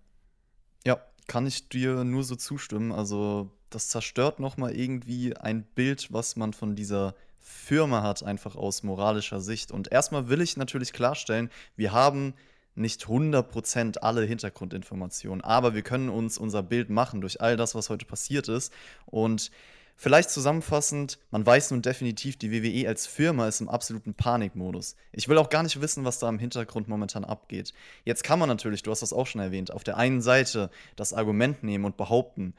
Ja, 0.85 0.99
kann 1.27 1.47
ich 1.47 1.67
dir 1.69 2.03
nur 2.03 2.23
so 2.23 2.35
zustimmen. 2.35 2.91
Also, 2.91 3.51
das 3.69 3.89
zerstört 3.89 4.39
nochmal 4.39 4.75
irgendwie 4.75 5.35
ein 5.35 5.63
Bild, 5.63 6.13
was 6.13 6.35
man 6.35 6.53
von 6.53 6.75
dieser 6.75 7.15
Firma 7.47 8.01
hat, 8.01 8.23
einfach 8.23 8.55
aus 8.55 8.81
moralischer 8.81 9.39
Sicht. 9.39 9.71
Und 9.71 9.91
erstmal 9.91 10.29
will 10.29 10.41
ich 10.41 10.57
natürlich 10.57 10.93
klarstellen, 10.93 11.51
wir 11.75 11.91
haben 11.91 12.33
nicht 12.73 13.05
100% 13.05 13.99
alle 13.99 14.23
Hintergrundinformationen, 14.23 15.43
aber 15.43 15.75
wir 15.75 15.83
können 15.83 16.09
uns 16.09 16.39
unser 16.39 16.63
Bild 16.63 16.89
machen 16.89 17.21
durch 17.21 17.39
all 17.41 17.55
das, 17.55 17.75
was 17.75 17.91
heute 17.91 18.05
passiert 18.05 18.47
ist. 18.47 18.73
Und 19.05 19.51
vielleicht 19.95 20.31
zusammenfassend, 20.31 21.19
man 21.29 21.45
weiß 21.45 21.69
nun 21.69 21.83
definitiv, 21.83 22.35
die 22.35 22.51
WWE 22.51 22.89
als 22.89 23.05
Firma 23.05 23.47
ist 23.47 23.61
im 23.61 23.69
absoluten 23.69 24.15
Panikmodus. 24.15 24.95
Ich 25.11 25.29
will 25.29 25.37
auch 25.37 25.49
gar 25.49 25.61
nicht 25.61 25.79
wissen, 25.79 26.03
was 26.03 26.17
da 26.17 26.27
im 26.27 26.39
Hintergrund 26.39 26.87
momentan 26.87 27.23
abgeht. 27.23 27.73
Jetzt 28.05 28.23
kann 28.23 28.39
man 28.39 28.49
natürlich, 28.49 28.81
du 28.81 28.89
hast 28.89 29.03
das 29.03 29.13
auch 29.13 29.27
schon 29.27 29.39
erwähnt, 29.39 29.71
auf 29.71 29.83
der 29.83 29.97
einen 29.97 30.21
Seite 30.21 30.71
das 30.95 31.13
Argument 31.13 31.63
nehmen 31.63 31.85
und 31.85 31.95
behaupten, 31.95 32.55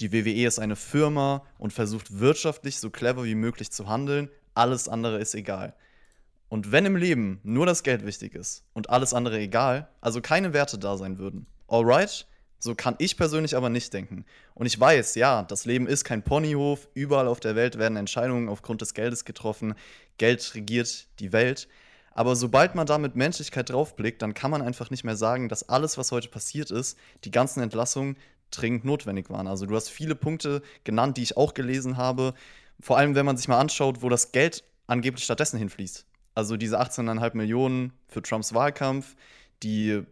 die 0.00 0.12
WWE 0.12 0.46
ist 0.46 0.58
eine 0.58 0.76
Firma 0.76 1.44
und 1.58 1.72
versucht 1.72 2.18
wirtschaftlich 2.18 2.78
so 2.78 2.90
clever 2.90 3.24
wie 3.24 3.34
möglich 3.34 3.70
zu 3.70 3.88
handeln. 3.88 4.30
Alles 4.54 4.88
andere 4.88 5.18
ist 5.18 5.34
egal. 5.34 5.74
Und 6.48 6.72
wenn 6.72 6.86
im 6.86 6.96
Leben 6.96 7.40
nur 7.44 7.66
das 7.66 7.82
Geld 7.82 8.04
wichtig 8.04 8.34
ist 8.34 8.64
und 8.72 8.90
alles 8.90 9.14
andere 9.14 9.38
egal, 9.38 9.88
also 10.00 10.20
keine 10.20 10.52
Werte 10.52 10.78
da 10.78 10.96
sein 10.96 11.18
würden, 11.18 11.46
alright, 11.68 12.26
so 12.58 12.74
kann 12.74 12.96
ich 12.98 13.16
persönlich 13.16 13.56
aber 13.56 13.70
nicht 13.70 13.92
denken. 13.92 14.24
Und 14.54 14.66
ich 14.66 14.78
weiß, 14.78 15.14
ja, 15.14 15.44
das 15.44 15.64
Leben 15.64 15.86
ist 15.86 16.04
kein 16.04 16.22
Ponyhof, 16.22 16.88
überall 16.94 17.28
auf 17.28 17.40
der 17.40 17.54
Welt 17.54 17.78
werden 17.78 17.96
Entscheidungen 17.96 18.48
aufgrund 18.48 18.80
des 18.80 18.94
Geldes 18.94 19.24
getroffen, 19.24 19.74
Geld 20.18 20.54
regiert 20.54 21.06
die 21.20 21.32
Welt. 21.32 21.68
Aber 22.12 22.34
sobald 22.34 22.74
man 22.74 22.86
da 22.86 22.98
mit 22.98 23.14
Menschlichkeit 23.14 23.70
draufblickt, 23.70 24.20
dann 24.20 24.34
kann 24.34 24.50
man 24.50 24.60
einfach 24.60 24.90
nicht 24.90 25.04
mehr 25.04 25.16
sagen, 25.16 25.48
dass 25.48 25.68
alles, 25.68 25.96
was 25.96 26.10
heute 26.10 26.28
passiert 26.28 26.70
ist, 26.70 26.98
die 27.24 27.30
ganzen 27.30 27.62
Entlassungen 27.62 28.16
dringend 28.50 28.84
notwendig 28.84 29.30
waren. 29.30 29.46
Also 29.46 29.66
du 29.66 29.74
hast 29.74 29.88
viele 29.88 30.14
Punkte 30.14 30.62
genannt, 30.84 31.16
die 31.16 31.22
ich 31.22 31.36
auch 31.36 31.54
gelesen 31.54 31.96
habe. 31.96 32.34
Vor 32.80 32.98
allem, 32.98 33.14
wenn 33.14 33.26
man 33.26 33.36
sich 33.36 33.48
mal 33.48 33.58
anschaut, 33.58 34.02
wo 34.02 34.08
das 34.08 34.32
Geld 34.32 34.64
angeblich 34.86 35.24
stattdessen 35.24 35.58
hinfließt. 35.58 36.06
Also 36.34 36.56
diese 36.56 36.80
18,5 36.80 37.36
Millionen 37.36 37.92
für 38.08 38.22
Trumps 38.22 38.54
Wahlkampf, 38.54 39.16
die 39.62 40.02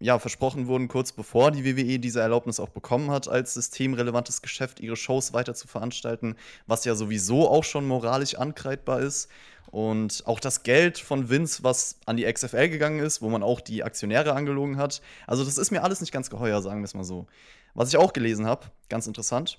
ja 0.00 0.18
versprochen 0.18 0.66
wurden, 0.66 0.88
kurz 0.88 1.12
bevor 1.12 1.50
die 1.50 1.64
WWE 1.64 1.98
diese 1.98 2.20
Erlaubnis 2.20 2.60
auch 2.60 2.68
bekommen 2.68 3.10
hat, 3.10 3.28
als 3.28 3.54
systemrelevantes 3.54 4.42
Geschäft 4.42 4.80
ihre 4.80 4.96
Shows 4.96 5.32
weiter 5.32 5.54
zu 5.54 5.68
veranstalten, 5.68 6.36
was 6.66 6.84
ja 6.84 6.94
sowieso 6.94 7.48
auch 7.48 7.64
schon 7.64 7.86
moralisch 7.86 8.34
ankreidbar 8.34 9.00
ist. 9.00 9.28
Und 9.70 10.22
auch 10.26 10.38
das 10.40 10.62
Geld 10.62 10.98
von 10.98 11.30
Vince, 11.30 11.64
was 11.64 11.98
an 12.06 12.16
die 12.16 12.30
XFL 12.30 12.68
gegangen 12.68 13.00
ist, 13.00 13.22
wo 13.22 13.28
man 13.28 13.42
auch 13.42 13.60
die 13.60 13.82
Aktionäre 13.82 14.34
angelogen 14.34 14.76
hat. 14.76 15.00
Also, 15.26 15.44
das 15.44 15.58
ist 15.58 15.72
mir 15.72 15.82
alles 15.82 16.00
nicht 16.00 16.12
ganz 16.12 16.30
geheuer, 16.30 16.62
sagen 16.62 16.80
wir 16.80 16.84
es 16.84 16.94
mal 16.94 17.02
so. 17.02 17.26
Was 17.74 17.88
ich 17.88 17.96
auch 17.96 18.12
gelesen 18.12 18.46
habe, 18.46 18.66
ganz 18.88 19.06
interessant, 19.06 19.58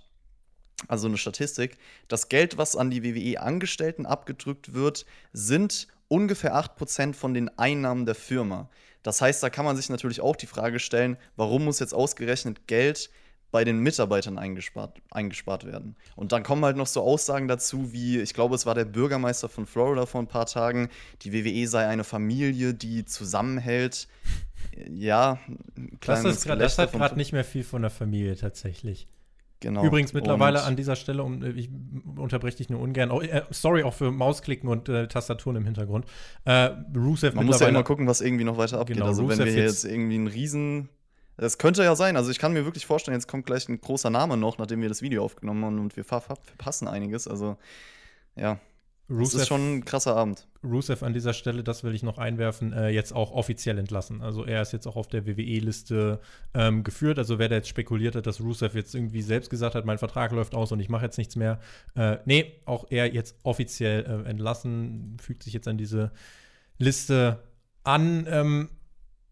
also 0.87 1.07
eine 1.07 1.17
Statistik, 1.17 1.77
das 2.07 2.29
Geld, 2.29 2.57
was 2.57 2.75
an 2.75 2.89
die 2.89 3.03
WWE-Angestellten 3.03 4.05
abgedrückt 4.05 4.73
wird, 4.73 5.05
sind 5.33 5.87
ungefähr 6.07 6.55
8% 6.55 7.13
von 7.13 7.33
den 7.33 7.49
Einnahmen 7.57 8.05
der 8.05 8.15
Firma. 8.15 8.69
Das 9.03 9.21
heißt, 9.21 9.43
da 9.43 9.49
kann 9.49 9.65
man 9.65 9.75
sich 9.75 9.89
natürlich 9.89 10.21
auch 10.21 10.35
die 10.35 10.47
Frage 10.47 10.79
stellen, 10.79 11.17
warum 11.35 11.65
muss 11.65 11.79
jetzt 11.79 11.93
ausgerechnet 11.93 12.67
Geld 12.67 13.09
bei 13.55 13.63
den 13.63 13.79
Mitarbeitern 13.79 14.37
eingespart, 14.37 15.01
eingespart 15.11 15.63
werden. 15.63 15.95
Und 16.17 16.33
dann 16.33 16.43
kommen 16.43 16.65
halt 16.65 16.75
noch 16.75 16.87
so 16.87 17.01
Aussagen 17.01 17.47
dazu, 17.47 17.93
wie, 17.93 18.19
ich 18.19 18.33
glaube, 18.33 18.53
es 18.53 18.65
war 18.65 18.75
der 18.75 18.83
Bürgermeister 18.83 19.47
von 19.47 19.65
Florida 19.65 20.05
vor 20.05 20.21
ein 20.21 20.27
paar 20.27 20.45
Tagen, 20.45 20.89
die 21.21 21.31
WWE 21.31 21.65
sei 21.65 21.87
eine 21.87 22.03
Familie, 22.03 22.73
die 22.73 23.05
zusammenhält. 23.05 24.09
Ja, 24.89 25.39
das, 26.01 26.25
ist 26.25 26.45
grad, 26.45 26.59
das 26.59 26.77
hat 26.77 26.91
gerade 26.91 27.15
nicht 27.15 27.31
mehr 27.31 27.45
viel 27.45 27.63
von 27.63 27.81
der 27.81 27.91
Familie 27.91 28.35
tatsächlich. 28.35 29.07
Genau. 29.61 29.85
Übrigens 29.85 30.11
mittlerweile 30.11 30.59
und 30.59 30.65
an 30.65 30.75
dieser 30.75 30.97
Stelle, 30.97 31.23
um, 31.23 31.41
äh, 31.41 31.51
ich 31.51 31.69
unterbreche 32.17 32.57
dich 32.57 32.69
nur 32.69 32.81
ungern, 32.81 33.09
oh, 33.09 33.21
äh, 33.21 33.43
sorry 33.51 33.83
auch 33.83 33.93
für 33.93 34.11
Mausklicken 34.11 34.67
und 34.67 34.89
äh, 34.89 35.07
Tastaturen 35.07 35.55
im 35.55 35.63
Hintergrund. 35.63 36.03
Äh, 36.43 36.71
Rusev 36.93 37.35
Man 37.35 37.45
muss 37.45 37.61
ja 37.61 37.69
immer 37.69 37.83
gucken, 37.83 38.05
was 38.05 38.19
irgendwie 38.19 38.43
noch 38.43 38.57
weiter 38.57 38.81
abgeht. 38.81 38.97
Genau, 38.97 39.07
also 39.07 39.21
Rusev 39.21 39.39
wenn 39.39 39.45
wir 39.45 39.53
hier 39.53 39.63
jetzt 39.63 39.85
irgendwie 39.85 40.15
einen 40.15 40.27
riesen 40.27 40.89
das 41.37 41.57
könnte 41.57 41.83
ja 41.83 41.95
sein. 41.95 42.17
Also 42.17 42.31
ich 42.31 42.39
kann 42.39 42.53
mir 42.53 42.65
wirklich 42.65 42.85
vorstellen, 42.85 43.15
jetzt 43.15 43.27
kommt 43.27 43.45
gleich 43.45 43.67
ein 43.67 43.79
großer 43.79 44.09
Name 44.09 44.37
noch, 44.37 44.57
nachdem 44.57 44.81
wir 44.81 44.89
das 44.89 45.01
Video 45.01 45.23
aufgenommen 45.23 45.65
haben 45.65 45.79
und 45.79 45.95
wir 45.97 46.03
verpassen 46.03 46.87
einiges. 46.87 47.27
Also 47.27 47.57
ja, 48.35 48.59
Rusev, 49.09 49.33
das 49.33 49.41
ist 49.43 49.47
schon 49.47 49.75
ein 49.75 49.85
krasser 49.85 50.15
Abend. 50.15 50.47
Rusev 50.63 51.03
an 51.03 51.13
dieser 51.13 51.33
Stelle, 51.33 51.63
das 51.63 51.83
will 51.83 51.93
ich 51.93 52.01
noch 52.01 52.17
einwerfen, 52.17 52.73
äh, 52.73 52.89
jetzt 52.89 53.13
auch 53.13 53.31
offiziell 53.31 53.77
entlassen. 53.77 54.21
Also 54.21 54.45
er 54.45 54.63
ist 54.63 54.73
jetzt 54.73 54.87
auch 54.87 54.95
auf 54.95 55.07
der 55.07 55.27
WWE-Liste 55.27 56.19
ähm, 56.55 56.83
geführt. 56.83 57.19
Also 57.19 57.37
wer 57.37 57.47
da 57.47 57.55
jetzt 57.55 57.67
spekuliert 57.67 58.15
hat, 58.15 58.25
dass 58.25 58.41
Rusev 58.41 58.73
jetzt 58.73 58.95
irgendwie 58.95 59.21
selbst 59.21 59.51
gesagt 59.51 59.75
hat, 59.75 59.85
mein 59.85 59.99
Vertrag 59.99 60.31
läuft 60.31 60.55
aus 60.55 60.71
und 60.71 60.79
ich 60.79 60.89
mache 60.89 61.05
jetzt 61.05 61.19
nichts 61.19 61.35
mehr. 61.35 61.59
Äh, 61.95 62.17
nee, 62.25 62.53
auch 62.65 62.87
er 62.89 63.13
jetzt 63.13 63.35
offiziell 63.43 64.05
äh, 64.05 64.29
entlassen, 64.29 65.17
fügt 65.21 65.43
sich 65.43 65.53
jetzt 65.53 65.67
an 65.67 65.77
diese 65.77 66.11
Liste 66.79 67.43
an. 67.83 68.25
Ähm, 68.27 68.69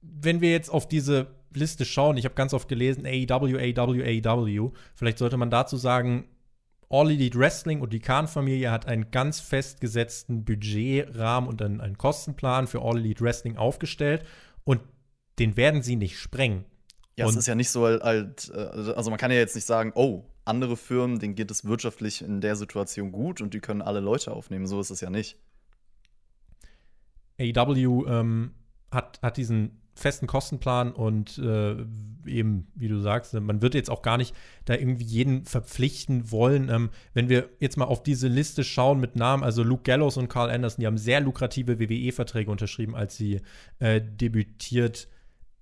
wenn 0.03 0.41
wir 0.41 0.51
jetzt 0.51 0.69
auf 0.69 0.87
diese 0.87 1.27
Liste 1.55 1.85
schauen, 1.85 2.17
ich 2.17 2.25
habe 2.25 2.35
ganz 2.35 2.53
oft 2.53 2.67
gelesen, 2.67 3.05
AEW, 3.05 3.57
AEW, 3.57 4.03
AEW. 4.03 4.71
Vielleicht 4.95 5.17
sollte 5.17 5.37
man 5.37 5.49
dazu 5.49 5.77
sagen, 5.77 6.27
All 6.89 7.09
Elite 7.09 7.39
Wrestling 7.39 7.81
und 7.81 7.91
die 7.91 7.99
Khan-Familie 7.99 8.69
hat 8.69 8.87
einen 8.87 9.09
ganz 9.09 9.39
festgesetzten 9.39 10.45
Budgetrahmen 10.45 11.49
und 11.49 11.61
einen, 11.61 11.81
einen 11.81 11.97
Kostenplan 11.97 12.67
für 12.67 12.81
All 12.83 12.97
Elite 12.97 13.23
Wrestling 13.23 13.57
aufgestellt 13.57 14.23
und 14.63 14.79
den 15.39 15.57
werden 15.57 15.81
sie 15.81 15.95
nicht 15.95 16.19
sprengen. 16.19 16.65
Ja, 17.17 17.25
und 17.25 17.31
es 17.31 17.37
ist 17.37 17.47
ja 17.47 17.55
nicht 17.55 17.69
so 17.69 17.85
halt, 17.85 18.51
also 18.51 19.09
man 19.09 19.19
kann 19.19 19.31
ja 19.31 19.37
jetzt 19.37 19.55
nicht 19.55 19.65
sagen, 19.65 19.91
oh, 19.95 20.25
andere 20.45 20.77
Firmen, 20.77 21.19
denen 21.19 21.35
geht 21.35 21.51
es 21.51 21.65
wirtschaftlich 21.65 22.21
in 22.21 22.41
der 22.41 22.55
Situation 22.55 23.11
gut 23.11 23.41
und 23.41 23.53
die 23.53 23.59
können 23.59 23.81
alle 23.81 23.99
Leute 23.99 24.31
aufnehmen. 24.31 24.67
So 24.67 24.79
ist 24.79 24.89
es 24.89 25.01
ja 25.01 25.09
nicht. 25.09 25.37
AEW 27.39 28.05
ähm, 28.07 28.53
hat, 28.91 29.19
hat 29.21 29.37
diesen 29.37 29.81
festen 29.95 30.27
Kostenplan 30.27 30.91
und 30.91 31.37
äh, 31.37 31.75
eben, 32.25 32.67
wie 32.75 32.87
du 32.87 32.99
sagst, 32.99 33.33
man 33.33 33.61
wird 33.61 33.75
jetzt 33.75 33.89
auch 33.89 34.01
gar 34.01 34.17
nicht 34.17 34.35
da 34.65 34.73
irgendwie 34.73 35.05
jeden 35.05 35.45
verpflichten 35.45 36.31
wollen. 36.31 36.69
Ähm, 36.69 36.89
wenn 37.13 37.29
wir 37.29 37.49
jetzt 37.59 37.77
mal 37.77 37.85
auf 37.85 38.03
diese 38.03 38.27
Liste 38.27 38.63
schauen 38.63 38.99
mit 38.99 39.15
Namen, 39.15 39.43
also 39.43 39.63
Luke 39.63 39.83
Gallows 39.83 40.17
und 40.17 40.29
Carl 40.29 40.49
Anderson, 40.49 40.81
die 40.81 40.87
haben 40.87 40.97
sehr 40.97 41.21
lukrative 41.21 41.79
WWE-Verträge 41.79 42.49
unterschrieben, 42.49 42.95
als 42.95 43.17
sie 43.17 43.41
äh, 43.79 44.01
debütiert 44.01 45.07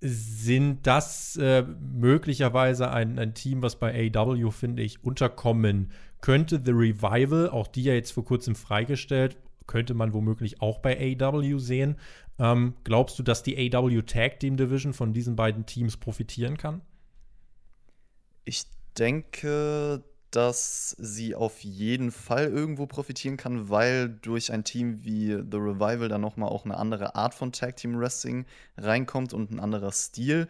sind 0.04 0.84
das 0.84 1.36
äh, 1.36 1.62
möglicherweise 1.62 2.90
ein, 2.90 3.20
ein 3.20 3.34
Team, 3.34 3.62
was 3.62 3.76
bei 3.76 4.10
AEW, 4.12 4.50
finde 4.50 4.82
ich, 4.82 5.04
unterkommen 5.04 5.92
könnte. 6.20 6.60
The 6.64 6.72
Revival, 6.72 7.48
auch 7.48 7.68
die 7.68 7.84
ja 7.84 7.94
jetzt 7.94 8.10
vor 8.10 8.24
kurzem 8.24 8.56
freigestellt, 8.56 9.36
könnte 9.68 9.94
man 9.94 10.12
womöglich 10.12 10.60
auch 10.60 10.80
bei 10.80 11.16
AEW 11.20 11.58
sehen. 11.58 11.96
Ähm, 12.38 12.74
glaubst 12.84 13.18
du, 13.18 13.22
dass 13.22 13.42
die 13.42 13.74
AW 13.74 14.02
Tag 14.02 14.40
Team 14.40 14.56
Division 14.56 14.92
von 14.92 15.12
diesen 15.12 15.36
beiden 15.36 15.66
Teams 15.66 15.96
profitieren 15.96 16.56
kann? 16.56 16.80
Ich 18.44 18.64
denke, 18.98 20.02
dass 20.32 20.96
sie 20.98 21.34
auf 21.34 21.60
jeden 21.62 22.10
Fall 22.10 22.46
irgendwo 22.46 22.86
profitieren 22.86 23.36
kann, 23.36 23.68
weil 23.68 24.08
durch 24.08 24.50
ein 24.50 24.64
Team 24.64 25.04
wie 25.04 25.28
The 25.28 25.58
Revival 25.58 26.08
dann 26.08 26.22
nochmal 26.22 26.48
auch 26.48 26.64
eine 26.64 26.76
andere 26.76 27.14
Art 27.14 27.34
von 27.34 27.52
Tag 27.52 27.76
Team 27.76 27.98
Wrestling 27.98 28.46
reinkommt 28.78 29.34
und 29.34 29.50
ein 29.50 29.60
anderer 29.60 29.92
Stil. 29.92 30.48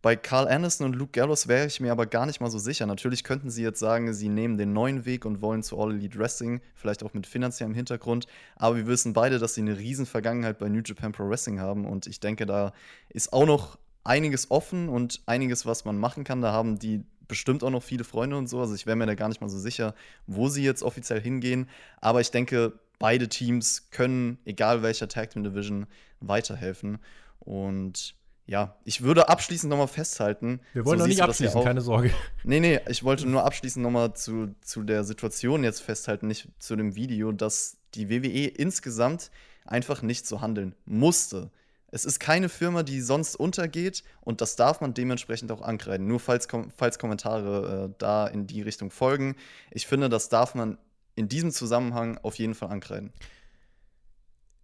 Bei 0.00 0.14
Carl 0.14 0.46
Anderson 0.46 0.86
und 0.86 0.94
Luke 0.94 1.10
Gallows 1.12 1.48
wäre 1.48 1.66
ich 1.66 1.80
mir 1.80 1.90
aber 1.90 2.06
gar 2.06 2.24
nicht 2.24 2.40
mal 2.40 2.50
so 2.50 2.58
sicher. 2.58 2.86
Natürlich 2.86 3.24
könnten 3.24 3.50
sie 3.50 3.64
jetzt 3.64 3.80
sagen, 3.80 4.14
sie 4.14 4.28
nehmen 4.28 4.56
den 4.56 4.72
neuen 4.72 5.04
Weg 5.04 5.24
und 5.24 5.42
wollen 5.42 5.64
zu 5.64 5.76
All 5.78 5.92
Elite 5.92 6.18
Wrestling, 6.18 6.60
vielleicht 6.76 7.02
auch 7.02 7.14
mit 7.14 7.26
finanziellem 7.26 7.74
Hintergrund. 7.74 8.28
Aber 8.54 8.76
wir 8.76 8.86
wissen 8.86 9.12
beide, 9.12 9.40
dass 9.40 9.54
sie 9.54 9.62
eine 9.62 9.76
riesen 9.76 10.06
Vergangenheit 10.06 10.58
bei 10.58 10.68
New 10.68 10.82
Japan 10.84 11.10
Pro 11.10 11.28
Wrestling 11.28 11.58
haben. 11.58 11.84
Und 11.84 12.06
ich 12.06 12.20
denke, 12.20 12.46
da 12.46 12.72
ist 13.08 13.32
auch 13.32 13.46
noch 13.46 13.76
einiges 14.04 14.52
offen 14.52 14.88
und 14.88 15.20
einiges, 15.26 15.66
was 15.66 15.84
man 15.84 15.98
machen 15.98 16.22
kann. 16.22 16.42
Da 16.42 16.52
haben 16.52 16.78
die 16.78 17.02
bestimmt 17.26 17.64
auch 17.64 17.70
noch 17.70 17.82
viele 17.82 18.04
Freunde 18.04 18.36
und 18.36 18.48
so. 18.48 18.60
Also 18.60 18.74
ich 18.74 18.86
wäre 18.86 18.96
mir 18.96 19.06
da 19.06 19.14
gar 19.14 19.28
nicht 19.28 19.40
mal 19.40 19.50
so 19.50 19.58
sicher, 19.58 19.94
wo 20.28 20.48
sie 20.48 20.62
jetzt 20.62 20.84
offiziell 20.84 21.20
hingehen. 21.20 21.68
Aber 22.00 22.20
ich 22.20 22.30
denke, 22.30 22.72
beide 23.00 23.28
Teams 23.28 23.90
können, 23.90 24.38
egal 24.44 24.82
welcher 24.82 25.08
Tag 25.08 25.30
Team 25.30 25.42
Division, 25.42 25.86
weiterhelfen. 26.20 26.98
Und 27.40 28.14
ja, 28.48 28.78
ich 28.84 29.02
würde 29.02 29.28
abschließend 29.28 29.68
nochmal 29.68 29.88
festhalten. 29.88 30.60
Wir 30.72 30.86
wollen 30.86 30.98
so 30.98 31.04
noch 31.04 31.08
nicht 31.08 31.20
abschließen, 31.20 31.62
keine 31.62 31.82
Sorge. 31.82 32.10
Nee, 32.44 32.60
nee, 32.60 32.80
ich 32.88 33.04
wollte 33.04 33.28
nur 33.28 33.44
abschließend 33.44 33.82
nochmal 33.82 34.14
zu, 34.14 34.54
zu 34.62 34.82
der 34.82 35.04
Situation 35.04 35.64
jetzt 35.64 35.82
festhalten, 35.82 36.28
nicht 36.28 36.48
zu 36.58 36.74
dem 36.74 36.96
Video, 36.96 37.30
dass 37.30 37.76
die 37.94 38.08
WWE 38.08 38.46
insgesamt 38.46 39.30
einfach 39.66 40.00
nicht 40.00 40.26
so 40.26 40.40
handeln 40.40 40.74
musste. 40.86 41.50
Es 41.90 42.06
ist 42.06 42.20
keine 42.20 42.48
Firma, 42.48 42.82
die 42.82 43.02
sonst 43.02 43.36
untergeht 43.36 44.02
und 44.22 44.40
das 44.40 44.56
darf 44.56 44.80
man 44.80 44.94
dementsprechend 44.94 45.52
auch 45.52 45.60
ankreiden. 45.60 46.06
Nur 46.06 46.18
falls, 46.18 46.48
falls 46.74 46.98
Kommentare 46.98 47.90
äh, 47.90 47.94
da 47.98 48.26
in 48.26 48.46
die 48.46 48.62
Richtung 48.62 48.90
folgen. 48.90 49.36
Ich 49.70 49.86
finde, 49.86 50.08
das 50.08 50.30
darf 50.30 50.54
man 50.54 50.78
in 51.16 51.28
diesem 51.28 51.50
Zusammenhang 51.50 52.16
auf 52.22 52.36
jeden 52.36 52.54
Fall 52.54 52.70
ankreiden. 52.70 53.12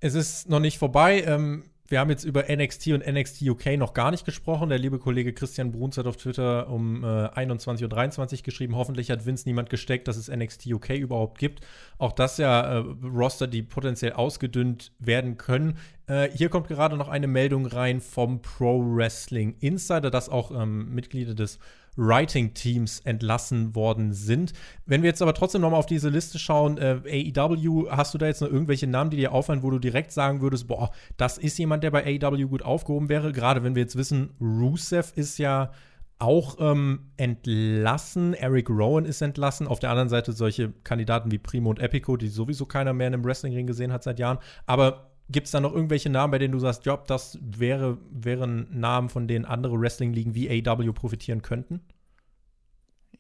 Es 0.01 0.15
ist 0.15 0.49
noch 0.49 0.61
nicht 0.61 0.79
vorbei. 0.79 1.23
Ähm, 1.23 1.65
wir 1.95 2.01
haben 2.01 2.11
jetzt 2.11 2.25
über 2.25 2.47
NXT 2.53 2.89
und 2.89 3.07
NXT 3.07 3.43
UK 3.43 3.77
noch 3.79 3.95
gar 3.95 4.11
nicht 4.11 4.25
gesprochen. 4.25 4.69
Der 4.69 4.81
liebe 4.81 4.99
Kollege 4.99 5.33
Christian 5.33 5.71
Bruns 5.71 5.97
hat 5.97 6.09
auf 6.09 6.17
Twitter 6.17 6.69
um 6.69 7.05
äh, 7.05 7.07
21.23 7.07 8.39
Uhr 8.39 8.43
geschrieben. 8.43 8.75
Hoffentlich 8.75 9.13
hat 9.13 9.27
Vince 9.27 9.49
niemand 9.49 9.71
gesteckt, 9.71 10.09
dass 10.09 10.17
es 10.17 10.29
NXT 10.29 10.67
UK 10.67 10.91
überhaupt 10.97 11.39
gibt. 11.39 11.65
Auch 11.99 12.11
das 12.11 12.37
ja 12.39 12.81
äh, 12.81 12.85
Roster, 13.05 13.47
die 13.47 13.63
potenziell 13.63 14.13
ausgedünnt 14.15 14.91
werden 14.99 15.37
können. 15.37 15.79
Äh, 16.09 16.31
hier 16.31 16.49
kommt 16.49 16.67
gerade 16.67 16.97
noch 16.97 17.09
eine 17.09 17.29
Meldung 17.29 17.65
rein 17.65 18.01
vom 18.01 18.43
Pro 18.43 18.83
Wrestling 18.85 19.55
Insider, 19.61 20.11
dass 20.11 20.29
auch 20.29 20.51
ähm, 20.51 20.93
Mitglieder 20.93 21.35
des 21.35 21.61
Writing-Teams 21.97 23.01
entlassen 23.01 23.75
worden 23.75 24.13
sind. 24.13 24.53
Wenn 24.87 25.03
wir 25.03 25.09
jetzt 25.09 25.23
aber 25.23 25.35
trotzdem 25.35 25.61
nochmal 25.61 25.79
auf 25.79 25.87
diese 25.87 26.09
Liste 26.09 26.39
schauen, 26.39 26.79
äh, 26.79 27.33
AEW, 27.37 27.91
hast 27.91 28.15
du 28.15 28.19
da 28.19 28.27
jetzt 28.27 28.41
noch 28.41 28.51
irgendwelche 28.51 28.87
Namen, 28.87 29.11
die 29.11 29.17
dir 29.17 29.33
auffallen, 29.33 29.63
wo 29.63 29.71
du 29.71 29.79
direkt 29.79 30.13
sagen 30.13 30.41
würdest, 30.41 30.67
boah, 30.67 30.91
das 31.17 31.39
ist 31.39 31.59
jemand, 31.59 31.85
der 31.85 31.91
bei 31.91 32.05
AEW 32.05 32.49
gut 32.49 32.63
aufgehoben 32.63 33.09
wäre? 33.09 33.33
Gerade 33.33 33.63
wenn 33.63 33.75
wir 33.75 33.83
jetzt 33.83 33.97
wissen, 33.97 34.31
Rusev 34.41 35.13
ist 35.15 35.39
ja 35.39 35.71
auch 36.19 36.57
ähm, 36.61 37.11
entlassen. 37.17 38.35
Eric 38.35 38.71
Rowan 38.71 39.05
ist 39.05 39.21
entlassen. 39.21 39.67
Auf 39.67 39.81
der 39.81 39.91
anderen 39.91 40.09
Seite 40.09 40.33
solche 40.33 40.73
Kandidaten 40.85 41.31
wie 41.31 41.39
Primo 41.39 41.71
und 41.71 41.81
Epico, 41.81 42.17
die 42.17 42.29
sowieso 42.29 42.67
keiner 42.67 42.93
mehr 42.93 43.09
in 43.09 43.15
einem 43.15 43.25
Wrestlingring 43.25 43.67
gesehen 43.67 43.93
hat 43.93 44.03
seit 44.03 44.19
Jahren. 44.19 44.39
Aber 44.67 45.14
gibt 45.29 45.47
es 45.47 45.53
da 45.53 45.61
noch 45.61 45.73
irgendwelche 45.73 46.11
Namen, 46.11 46.31
bei 46.31 46.39
denen 46.39 46.53
du 46.53 46.59
sagst, 46.59 46.85
ja, 46.87 46.97
das 46.97 47.39
wäre, 47.41 47.99
wären 48.11 48.69
Namen, 48.79 49.09
von 49.09 49.27
denen 49.27 49.45
andere 49.45 49.81
Wrestling-Ligen 49.81 50.35
wie 50.35 50.51
AW 50.67 50.93
profitieren 50.93 51.43
könnten? 51.43 51.81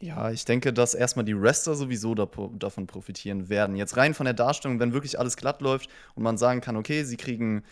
Ja, 0.01 0.31
ich 0.31 0.45
denke, 0.45 0.73
dass 0.73 0.95
erstmal 0.95 1.25
die 1.25 1.41
Wrestler 1.41 1.77
sowieso 1.77 2.15
davon 2.15 2.87
profitieren 2.87 3.49
werden. 3.49 3.77
Jetzt 3.77 3.97
rein 3.97 4.13
von 4.13 4.25
der 4.25 4.35
Darstellung, 4.35 4.81
wenn 4.81 4.93
wirklich 4.93 5.19
alles 5.19 5.37
glatt 5.37 5.63
läuft 5.63 5.89
und 6.15 6.23
man 6.23 6.37
sagen 6.37 6.61
kann, 6.61 6.77
okay, 6.77 7.05
sie 7.05 7.17
kriegen 7.17 7.63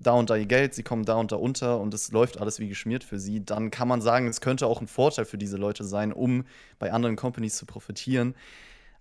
da 0.00 0.12
und 0.12 0.30
da 0.30 0.36
ihr 0.36 0.46
Geld, 0.46 0.74
sie 0.74 0.82
kommen 0.82 1.04
da 1.04 1.14
und 1.14 1.30
da 1.32 1.36
unter 1.36 1.78
und 1.78 1.92
es 1.92 2.10
läuft 2.10 2.40
alles 2.40 2.58
wie 2.58 2.68
geschmiert 2.68 3.04
für 3.04 3.18
sie, 3.18 3.44
dann 3.44 3.70
kann 3.70 3.88
man 3.88 4.00
sagen, 4.00 4.26
es 4.28 4.40
könnte 4.40 4.66
auch 4.66 4.80
ein 4.80 4.86
Vorteil 4.86 5.24
für 5.24 5.38
diese 5.38 5.56
Leute 5.56 5.84
sein, 5.84 6.12
um 6.12 6.44
bei 6.78 6.92
anderen 6.92 7.16
Companies 7.16 7.56
zu 7.56 7.66
profitieren. 7.66 8.34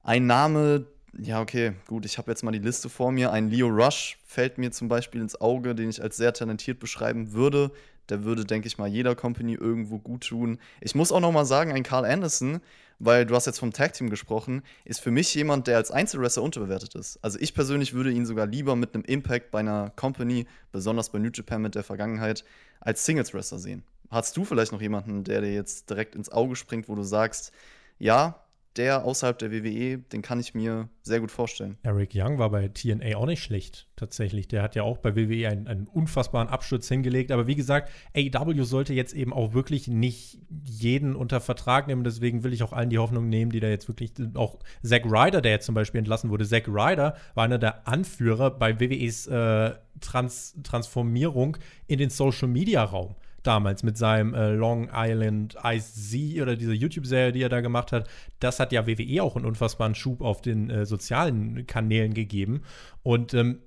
Ein 0.03 0.27
Name, 0.27 0.85
ja, 1.19 1.41
okay, 1.41 1.73
gut, 1.87 2.05
ich 2.05 2.17
habe 2.17 2.31
jetzt 2.31 2.43
mal 2.43 2.51
die 2.51 2.59
Liste 2.59 2.89
vor 2.89 3.11
mir. 3.11 3.31
Ein 3.31 3.49
Leo 3.49 3.67
Rush 3.67 4.17
fällt 4.25 4.57
mir 4.57 4.71
zum 4.71 4.87
Beispiel 4.87 5.21
ins 5.21 5.39
Auge, 5.39 5.73
den 5.73 5.89
ich 5.89 6.01
als 6.01 6.17
sehr 6.17 6.33
talentiert 6.33 6.79
beschreiben 6.79 7.33
würde. 7.33 7.71
Der 8.09 8.23
würde, 8.23 8.45
denke 8.45 8.67
ich 8.67 8.77
mal, 8.77 8.87
jeder 8.87 9.15
Company 9.15 9.53
irgendwo 9.53 9.99
gut 9.99 10.27
tun. 10.27 10.59
Ich 10.79 10.95
muss 10.95 11.11
auch 11.11 11.19
noch 11.19 11.31
mal 11.31 11.45
sagen, 11.45 11.71
ein 11.71 11.83
Carl 11.83 12.05
Anderson, 12.05 12.61
weil 12.99 13.25
du 13.25 13.35
hast 13.35 13.45
jetzt 13.45 13.59
vom 13.59 13.73
Tag 13.73 13.93
Team 13.93 14.09
gesprochen, 14.09 14.63
ist 14.85 15.01
für 15.01 15.11
mich 15.11 15.33
jemand, 15.35 15.67
der 15.67 15.77
als 15.77 15.91
Einzelwrestler 15.91 16.43
unterbewertet 16.43 16.95
ist. 16.95 17.19
Also 17.21 17.37
ich 17.39 17.53
persönlich 17.53 17.93
würde 17.93 18.11
ihn 18.11 18.25
sogar 18.25 18.47
lieber 18.47 18.75
mit 18.75 18.93
einem 18.93 19.03
Impact 19.03 19.51
bei 19.51 19.59
einer 19.59 19.91
Company, 19.95 20.47
besonders 20.71 21.09
bei 21.09 21.19
New 21.19 21.29
Japan 21.33 21.61
mit 21.61 21.75
der 21.75 21.83
Vergangenheit, 21.83 22.45
als 22.79 23.05
Singles 23.05 23.33
Wrestler 23.33 23.59
sehen. 23.59 23.83
Hast 24.09 24.37
du 24.37 24.45
vielleicht 24.45 24.71
noch 24.71 24.81
jemanden, 24.81 25.23
der 25.23 25.41
dir 25.41 25.53
jetzt 25.53 25.89
direkt 25.89 26.15
ins 26.15 26.31
Auge 26.31 26.55
springt, 26.55 26.87
wo 26.87 26.95
du 26.95 27.03
sagst, 27.03 27.51
ja, 27.99 28.41
der 28.77 29.03
außerhalb 29.03 29.37
der 29.37 29.51
WWE, 29.51 29.97
den 29.97 30.21
kann 30.21 30.39
ich 30.39 30.53
mir 30.53 30.89
sehr 31.01 31.19
gut 31.19 31.31
vorstellen. 31.31 31.77
Eric 31.83 32.11
Young 32.13 32.37
war 32.37 32.49
bei 32.49 32.67
TNA 32.67 33.17
auch 33.17 33.25
nicht 33.25 33.41
schlecht, 33.41 33.87
tatsächlich. 33.95 34.47
Der 34.47 34.61
hat 34.61 34.75
ja 34.75 34.83
auch 34.83 34.97
bei 34.97 35.15
WWE 35.15 35.49
einen, 35.49 35.67
einen 35.67 35.87
unfassbaren 35.87 36.47
Absturz 36.47 36.87
hingelegt. 36.87 37.31
Aber 37.31 37.47
wie 37.47 37.55
gesagt, 37.55 37.91
AEW 38.15 38.63
sollte 38.63 38.93
jetzt 38.93 39.13
eben 39.13 39.33
auch 39.33 39.53
wirklich 39.53 39.87
nicht 39.87 40.39
jeden 40.65 41.15
unter 41.15 41.41
Vertrag 41.41 41.87
nehmen. 41.87 42.03
Deswegen 42.03 42.43
will 42.43 42.53
ich 42.53 42.63
auch 42.63 42.73
allen 42.73 42.89
die 42.89 42.99
Hoffnung 42.99 43.29
nehmen, 43.29 43.51
die 43.51 43.59
da 43.59 43.67
jetzt 43.67 43.87
wirklich, 43.87 44.11
auch 44.35 44.59
Zack 44.83 45.05
Ryder, 45.05 45.41
der 45.41 45.53
jetzt 45.53 45.65
zum 45.65 45.75
Beispiel 45.75 45.99
entlassen 45.99 46.29
wurde. 46.29 46.45
Zack 46.45 46.67
Ryder 46.67 47.15
war 47.33 47.45
einer 47.45 47.59
der 47.59 47.87
Anführer 47.87 48.51
bei 48.51 48.79
WWEs 48.79 49.27
äh, 49.27 49.73
Trans 49.99 50.55
Transformierung 50.63 51.57
in 51.87 51.97
den 51.97 52.09
Social 52.09 52.47
Media 52.47 52.83
Raum 52.83 53.15
damals 53.47 53.83
mit 53.83 53.97
seinem 53.97 54.33
äh, 54.33 54.51
Long 54.51 54.89
Island 54.93 55.55
Ice 55.63 55.93
Z 55.93 56.41
oder 56.41 56.55
diese 56.55 56.73
YouTube-Serie, 56.73 57.31
die 57.31 57.41
er 57.41 57.49
da 57.49 57.61
gemacht 57.61 57.91
hat, 57.91 58.07
das 58.39 58.59
hat 58.59 58.71
ja 58.71 58.85
WWE 58.85 59.23
auch 59.23 59.35
einen 59.35 59.45
unfassbaren 59.45 59.95
Schub 59.95 60.21
auf 60.21 60.41
den 60.41 60.69
äh, 60.69 60.85
sozialen 60.85 61.65
Kanälen 61.65 62.13
gegeben. 62.13 62.63
Und 63.03 63.33
ähm, 63.33 63.59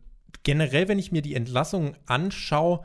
generell, 0.42 0.88
wenn 0.88 0.98
ich 0.98 1.12
mir 1.12 1.22
die 1.22 1.34
Entlassung 1.34 1.94
anschaue, 2.06 2.80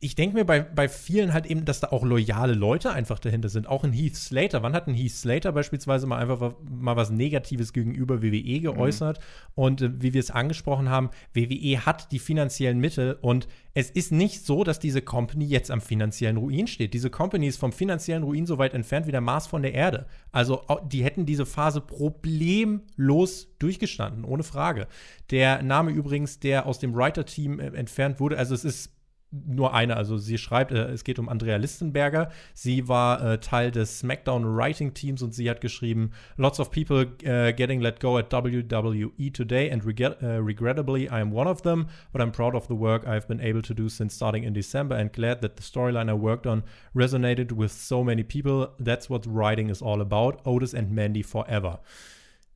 ich 0.00 0.14
denke 0.14 0.36
mir 0.36 0.44
bei, 0.44 0.60
bei 0.60 0.88
vielen 0.88 1.32
halt 1.32 1.46
eben, 1.46 1.64
dass 1.64 1.80
da 1.80 1.88
auch 1.88 2.04
loyale 2.04 2.54
Leute 2.54 2.92
einfach 2.92 3.18
dahinter 3.18 3.48
sind. 3.48 3.66
Auch 3.66 3.82
ein 3.82 3.92
Heath 3.92 4.14
Slater. 4.14 4.62
Wann 4.62 4.74
hat 4.74 4.86
ein 4.86 4.94
Heath 4.94 5.10
Slater 5.10 5.50
beispielsweise 5.50 6.06
mal 6.06 6.18
einfach 6.18 6.54
mal 6.70 6.94
was 6.94 7.10
Negatives 7.10 7.72
gegenüber 7.72 8.22
WWE 8.22 8.60
geäußert? 8.60 9.18
Mhm. 9.18 9.22
Und 9.56 9.82
äh, 9.82 10.00
wie 10.00 10.14
wir 10.14 10.20
es 10.20 10.30
angesprochen 10.30 10.88
haben, 10.88 11.10
WWE 11.34 11.84
hat 11.84 12.12
die 12.12 12.20
finanziellen 12.20 12.78
Mittel 12.78 13.18
und 13.20 13.48
es 13.74 13.90
ist 13.90 14.12
nicht 14.12 14.44
so, 14.44 14.62
dass 14.62 14.78
diese 14.78 15.02
Company 15.02 15.46
jetzt 15.46 15.70
am 15.70 15.80
finanziellen 15.80 16.36
Ruin 16.36 16.68
steht. 16.68 16.94
Diese 16.94 17.10
Company 17.10 17.48
ist 17.48 17.58
vom 17.58 17.72
finanziellen 17.72 18.22
Ruin 18.22 18.46
so 18.46 18.58
weit 18.58 18.74
entfernt 18.74 19.08
wie 19.08 19.12
der 19.12 19.20
Mars 19.20 19.48
von 19.48 19.62
der 19.62 19.74
Erde. 19.74 20.06
Also 20.30 20.62
die 20.86 21.02
hätten 21.02 21.26
diese 21.26 21.46
Phase 21.46 21.80
problemlos 21.80 23.48
durchgestanden, 23.58 24.24
ohne 24.24 24.44
Frage. 24.44 24.86
Der 25.30 25.62
Name 25.62 25.90
übrigens, 25.90 26.38
der 26.38 26.66
aus 26.66 26.78
dem 26.78 26.94
Writer-Team 26.94 27.58
äh, 27.58 27.66
entfernt 27.68 28.20
wurde, 28.20 28.38
also 28.38 28.54
es 28.54 28.64
ist 28.64 28.97
nur 29.30 29.74
eine. 29.74 29.96
Also 29.96 30.16
sie 30.16 30.38
schreibt, 30.38 30.72
äh, 30.72 30.86
es 30.86 31.04
geht 31.04 31.18
um 31.18 31.28
Andrea 31.28 31.56
Listenberger. 31.56 32.30
Sie 32.54 32.88
war 32.88 33.22
äh, 33.22 33.38
Teil 33.38 33.70
des 33.70 33.98
SmackDown 33.98 34.44
Writing 34.44 34.94
Teams 34.94 35.22
und 35.22 35.34
sie 35.34 35.48
hat 35.50 35.60
geschrieben: 35.60 36.12
Lots 36.36 36.60
of 36.60 36.70
people 36.70 37.06
uh, 37.24 37.52
getting 37.54 37.80
let 37.80 38.00
go 38.00 38.18
at 38.18 38.32
WWE 38.32 39.32
today, 39.32 39.70
and 39.70 39.84
regret, 39.84 40.22
uh, 40.22 40.40
regrettably, 40.40 41.08
I 41.08 41.20
am 41.20 41.32
one 41.32 41.48
of 41.48 41.62
them. 41.62 41.88
But 42.12 42.22
I'm 42.22 42.32
proud 42.32 42.54
of 42.54 42.68
the 42.68 42.74
work 42.74 43.06
I've 43.06 43.28
been 43.28 43.40
able 43.40 43.62
to 43.62 43.74
do 43.74 43.88
since 43.88 44.14
starting 44.14 44.44
in 44.44 44.54
December, 44.54 44.96
and 44.96 45.12
glad 45.12 45.42
that 45.42 45.56
the 45.56 45.62
storyline 45.62 46.08
I 46.08 46.14
worked 46.14 46.46
on 46.46 46.64
resonated 46.94 47.52
with 47.52 47.72
so 47.72 48.02
many 48.02 48.22
people. 48.22 48.68
That's 48.78 49.10
what 49.10 49.26
writing 49.26 49.68
is 49.68 49.82
all 49.82 50.00
about. 50.00 50.40
Otis 50.44 50.74
and 50.74 50.90
Mandy 50.90 51.22
forever. 51.22 51.80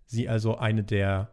Sie 0.07 0.29
also 0.29 0.57
eine 0.57 0.83
der 0.83 1.29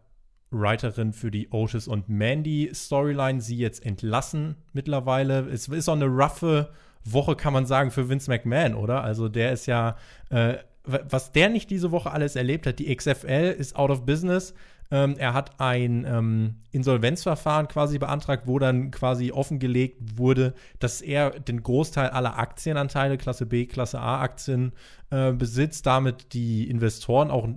Writerin 0.51 1.13
für 1.13 1.31
die 1.31 1.49
Otis 1.51 1.88
und 1.88 2.09
Mandy 2.09 2.71
Storyline, 2.73 3.41
sie 3.41 3.57
jetzt 3.57 3.85
entlassen 3.85 4.55
mittlerweile. 4.73 5.47
Es 5.49 5.67
ist 5.67 5.89
auch 5.89 5.95
eine 5.95 6.07
roughe 6.07 6.69
Woche, 7.03 7.35
kann 7.35 7.53
man 7.53 7.65
sagen, 7.65 7.91
für 7.91 8.09
Vince 8.09 8.29
McMahon, 8.29 8.75
oder? 8.75 9.03
Also 9.03 9.29
der 9.29 9.51
ist 9.51 9.65
ja, 9.65 9.95
äh, 10.29 10.55
was 10.83 11.31
der 11.31 11.49
nicht 11.49 11.69
diese 11.69 11.91
Woche 11.91 12.12
alles 12.12 12.35
erlebt 12.35 12.65
hat, 12.65 12.79
die 12.79 12.95
XFL 12.95 13.55
ist 13.57 13.75
out 13.75 13.91
of 13.91 14.05
business. 14.05 14.53
Ähm, 14.91 15.17
er 15.19 15.35
hat 15.35 15.59
ein 15.59 16.03
ähm, 16.07 16.55
Insolvenzverfahren 16.71 17.67
quasi 17.67 17.99
beantragt, 17.99 18.47
wo 18.47 18.57
dann 18.57 18.89
quasi 18.89 19.31
offengelegt 19.31 20.17
wurde, 20.17 20.55
dass 20.79 21.01
er 21.01 21.29
den 21.29 21.62
Großteil 21.62 22.09
aller 22.09 22.39
Aktienanteile, 22.39 23.17
Klasse 23.17 23.45
B, 23.45 23.67
Klasse 23.67 23.99
A 23.99 24.21
Aktien 24.21 24.71
äh, 25.12 25.31
besitzt, 25.31 25.85
damit 25.85 26.33
die 26.33 26.67
Investoren 26.67 27.29
auch 27.29 27.47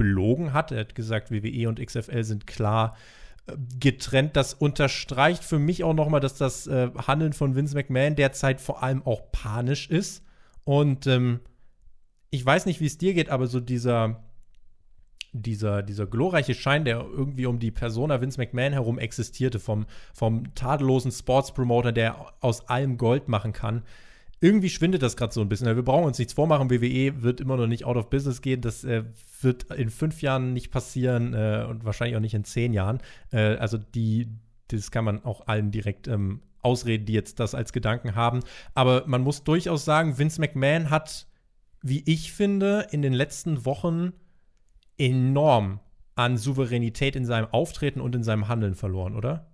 belogen 0.00 0.54
hat. 0.54 0.72
Er 0.72 0.80
hat 0.80 0.94
gesagt, 0.94 1.30
WWE 1.30 1.68
und 1.68 1.78
XFL 1.78 2.24
sind 2.24 2.46
klar 2.46 2.96
äh, 3.46 3.52
getrennt. 3.78 4.34
Das 4.34 4.54
unterstreicht 4.54 5.44
für 5.44 5.58
mich 5.58 5.84
auch 5.84 5.92
nochmal, 5.92 6.20
dass 6.20 6.36
das 6.36 6.66
äh, 6.66 6.88
Handeln 7.06 7.34
von 7.34 7.54
Vince 7.54 7.74
McMahon 7.74 8.16
derzeit 8.16 8.62
vor 8.62 8.82
allem 8.82 9.02
auch 9.04 9.30
panisch 9.30 9.90
ist. 9.90 10.24
Und 10.64 11.06
ähm, 11.06 11.40
ich 12.30 12.44
weiß 12.46 12.64
nicht, 12.64 12.80
wie 12.80 12.86
es 12.86 12.96
dir 12.96 13.12
geht, 13.12 13.28
aber 13.28 13.46
so 13.46 13.60
dieser, 13.60 14.24
dieser, 15.32 15.82
dieser 15.82 16.06
glorreiche 16.06 16.54
Schein, 16.54 16.86
der 16.86 17.00
irgendwie 17.00 17.44
um 17.44 17.58
die 17.58 17.70
Persona 17.70 18.22
Vince 18.22 18.40
McMahon 18.40 18.72
herum 18.72 18.98
existierte, 18.98 19.58
vom, 19.58 19.84
vom 20.14 20.54
tadellosen 20.54 21.12
Sportspromoter, 21.12 21.92
der 21.92 22.32
aus 22.40 22.70
allem 22.70 22.96
Gold 22.96 23.28
machen 23.28 23.52
kann, 23.52 23.82
irgendwie 24.40 24.70
schwindet 24.70 25.02
das 25.02 25.16
gerade 25.16 25.32
so 25.34 25.42
ein 25.42 25.48
bisschen. 25.48 25.66
Wir 25.66 25.82
brauchen 25.82 26.04
uns 26.04 26.18
nichts 26.18 26.32
vormachen. 26.32 26.70
WWE 26.70 27.22
wird 27.22 27.40
immer 27.40 27.56
noch 27.56 27.66
nicht 27.66 27.84
out 27.84 27.96
of 27.96 28.08
business 28.08 28.40
gehen. 28.40 28.62
Das 28.62 28.84
äh, 28.84 29.04
wird 29.42 29.70
in 29.70 29.90
fünf 29.90 30.22
Jahren 30.22 30.54
nicht 30.54 30.70
passieren 30.70 31.34
äh, 31.34 31.66
und 31.68 31.84
wahrscheinlich 31.84 32.16
auch 32.16 32.20
nicht 32.20 32.34
in 32.34 32.44
zehn 32.44 32.72
Jahren. 32.72 33.00
Äh, 33.32 33.56
also 33.56 33.76
die, 33.76 34.28
das 34.68 34.90
kann 34.90 35.04
man 35.04 35.24
auch 35.24 35.46
allen 35.46 35.70
direkt 35.70 36.08
ähm, 36.08 36.40
ausreden, 36.62 37.04
die 37.04 37.12
jetzt 37.12 37.38
das 37.38 37.54
als 37.54 37.72
Gedanken 37.72 38.14
haben. 38.14 38.40
Aber 38.74 39.04
man 39.06 39.22
muss 39.22 39.44
durchaus 39.44 39.84
sagen, 39.84 40.18
Vince 40.18 40.40
McMahon 40.40 40.88
hat, 40.88 41.26
wie 41.82 42.02
ich 42.06 42.32
finde, 42.32 42.86
in 42.90 43.02
den 43.02 43.12
letzten 43.12 43.66
Wochen 43.66 44.12
enorm 44.96 45.80
an 46.14 46.38
Souveränität 46.38 47.14
in 47.14 47.24
seinem 47.26 47.46
Auftreten 47.46 48.00
und 48.00 48.14
in 48.14 48.22
seinem 48.22 48.48
Handeln 48.48 48.74
verloren, 48.74 49.16
oder? 49.16 49.49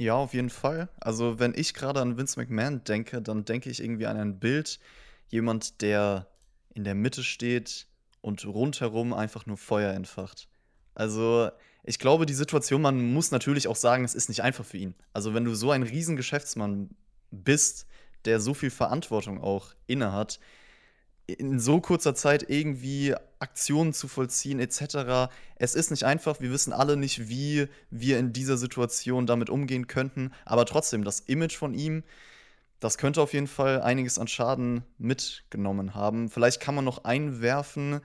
Ja, 0.00 0.14
auf 0.14 0.32
jeden 0.32 0.48
Fall. 0.48 0.88
Also, 0.98 1.38
wenn 1.40 1.52
ich 1.54 1.74
gerade 1.74 2.00
an 2.00 2.16
Vince 2.16 2.40
McMahon 2.40 2.82
denke, 2.84 3.20
dann 3.20 3.44
denke 3.44 3.68
ich 3.68 3.82
irgendwie 3.82 4.06
an 4.06 4.16
ein 4.16 4.40
Bild, 4.40 4.80
jemand, 5.28 5.82
der 5.82 6.26
in 6.72 6.84
der 6.84 6.94
Mitte 6.94 7.22
steht 7.22 7.86
und 8.22 8.46
rundherum 8.46 9.12
einfach 9.12 9.44
nur 9.44 9.58
Feuer 9.58 9.92
entfacht. 9.92 10.48
Also, 10.94 11.50
ich 11.84 11.98
glaube, 11.98 12.24
die 12.24 12.32
Situation, 12.32 12.80
man 12.80 13.12
muss 13.12 13.30
natürlich 13.30 13.68
auch 13.68 13.76
sagen, 13.76 14.02
es 14.02 14.14
ist 14.14 14.30
nicht 14.30 14.42
einfach 14.42 14.64
für 14.64 14.78
ihn. 14.78 14.94
Also, 15.12 15.34
wenn 15.34 15.44
du 15.44 15.54
so 15.54 15.70
ein 15.70 15.82
Riesengeschäftsmann 15.82 16.88
bist, 17.30 17.86
der 18.24 18.40
so 18.40 18.54
viel 18.54 18.70
Verantwortung 18.70 19.38
auch 19.38 19.74
innehat, 19.86 20.40
in 21.32 21.60
so 21.60 21.80
kurzer 21.80 22.14
Zeit 22.14 22.48
irgendwie 22.48 23.14
Aktionen 23.38 23.92
zu 23.92 24.08
vollziehen 24.08 24.60
etc. 24.60 25.30
Es 25.56 25.74
ist 25.74 25.90
nicht 25.90 26.04
einfach, 26.04 26.40
wir 26.40 26.50
wissen 26.50 26.72
alle 26.72 26.96
nicht, 26.96 27.28
wie 27.28 27.68
wir 27.90 28.18
in 28.18 28.32
dieser 28.32 28.56
Situation 28.56 29.26
damit 29.26 29.50
umgehen 29.50 29.86
könnten, 29.86 30.32
aber 30.44 30.66
trotzdem, 30.66 31.04
das 31.04 31.20
Image 31.20 31.56
von 31.56 31.74
ihm, 31.74 32.02
das 32.80 32.98
könnte 32.98 33.20
auf 33.20 33.32
jeden 33.32 33.46
Fall 33.46 33.82
einiges 33.82 34.18
an 34.18 34.28
Schaden 34.28 34.84
mitgenommen 34.98 35.94
haben. 35.94 36.30
Vielleicht 36.30 36.60
kann 36.60 36.74
man 36.74 36.84
noch 36.84 37.04
einwerfen, 37.04 38.00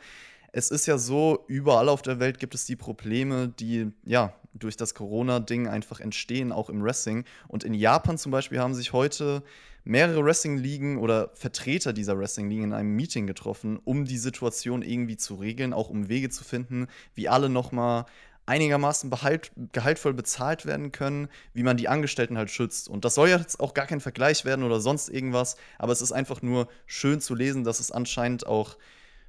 es 0.57 0.71
ist 0.71 0.85
ja 0.85 0.97
so, 0.97 1.43
überall 1.49 1.89
auf 1.89 2.01
der 2.01 2.21
Welt 2.21 2.39
gibt 2.39 2.55
es 2.55 2.65
die 2.65 2.77
Probleme, 2.77 3.49
die 3.49 3.91
ja 4.05 4.33
durch 4.55 4.77
das 4.77 4.93
Corona-Ding 4.93 5.67
einfach 5.67 5.99
entstehen, 5.99 6.51
auch 6.51 6.69
im 6.69 6.83
Wrestling. 6.83 7.25
Und 7.47 7.63
in 7.63 7.73
Japan 7.73 8.17
zum 8.17 8.31
Beispiel 8.31 8.59
haben 8.59 8.73
sich 8.73 8.93
heute 8.93 9.43
mehrere 9.83 10.25
Wrestling-Ligen 10.25 10.97
oder 10.97 11.29
Vertreter 11.33 11.93
dieser 11.93 12.17
Wrestling-Ligen 12.17 12.63
in 12.63 12.73
einem 12.73 12.95
Meeting 12.95 13.27
getroffen, 13.27 13.79
um 13.83 14.05
die 14.05 14.17
Situation 14.17 14.81
irgendwie 14.81 15.17
zu 15.17 15.35
regeln, 15.35 15.73
auch 15.73 15.89
um 15.89 16.09
Wege 16.09 16.29
zu 16.29 16.43
finden, 16.43 16.87
wie 17.13 17.29
alle 17.29 17.49
nochmal 17.49 18.05
einigermaßen 18.47 19.09
behalt, 19.09 19.51
gehaltvoll 19.71 20.13
bezahlt 20.13 20.65
werden 20.65 20.91
können, 20.91 21.29
wie 21.53 21.63
man 21.63 21.77
die 21.77 21.87
Angestellten 21.87 22.37
halt 22.37 22.51
schützt. 22.51 22.89
Und 22.89 23.05
das 23.05 23.15
soll 23.15 23.29
jetzt 23.29 23.59
auch 23.59 23.73
gar 23.73 23.87
kein 23.87 24.01
Vergleich 24.01 24.45
werden 24.45 24.63
oder 24.63 24.79
sonst 24.79 25.09
irgendwas, 25.09 25.55
aber 25.79 25.91
es 25.91 26.01
ist 26.01 26.11
einfach 26.11 26.41
nur 26.41 26.67
schön 26.85 27.21
zu 27.21 27.33
lesen, 27.33 27.63
dass 27.63 27.79
es 27.79 27.91
anscheinend 27.91 28.45
auch 28.45 28.77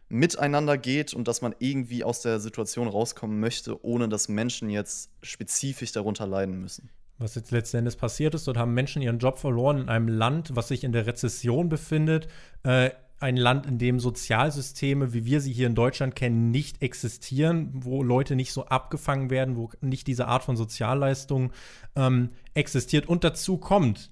miteinander 0.09 0.79
geht 0.79 1.14
und 1.14 1.27
dass 1.27 1.42
man 1.42 1.55
irgendwie 1.59 2.05
aus 2.05 2.23
der 2.23 2.38
Situation 2.38 2.88
rauskommen 2.88 3.40
möchte, 3.40 3.85
ohne 3.85 4.09
dass 4.09 4.29
Menschen 4.29 4.71
jetzt 4.71 5.11
spezifisch 5.23 5.92
darunter 5.92 6.27
leiden 6.27 6.61
müssen. 6.61 6.90
Was 7.19 7.35
jetzt 7.35 7.51
letzten 7.51 7.79
Endes 7.79 7.97
passiert 7.97 8.35
ist, 8.35 8.47
dort 8.47 8.59
haben 8.59 8.75
Menschen 8.75 9.03
ihren 9.03 9.19
Job 9.19 9.38
verloren 9.38 9.79
in 9.79 9.88
einem 9.88 10.09
Land, 10.09 10.55
was 10.55 10.69
sich 10.69 10.85
in 10.85 10.92
der 10.92 11.07
Rezession 11.07 11.69
befindet. 11.69 12.29
Äh, 12.62 12.90
ein 13.19 13.38
Land, 13.38 13.64
in 13.64 13.79
dem 13.79 13.99
Sozialsysteme, 13.99 15.14
wie 15.14 15.25
wir 15.25 15.40
sie 15.40 15.53
hier 15.53 15.66
in 15.66 15.75
Deutschland 15.75 16.14
kennen, 16.14 16.51
nicht 16.51 16.83
existieren, 16.83 17.71
wo 17.73 18.03
Leute 18.03 18.37
nicht 18.37 18.53
so 18.53 18.66
abgefangen 18.66 19.31
werden, 19.31 19.57
wo 19.57 19.71
nicht 19.81 20.07
diese 20.07 20.29
Art 20.29 20.45
von 20.45 20.57
Sozialleistung 20.57 21.53
ähm, 21.97 22.31
existiert. 22.53 23.09
Und 23.09 23.25
dazu 23.25 23.57
kommt 23.57 24.11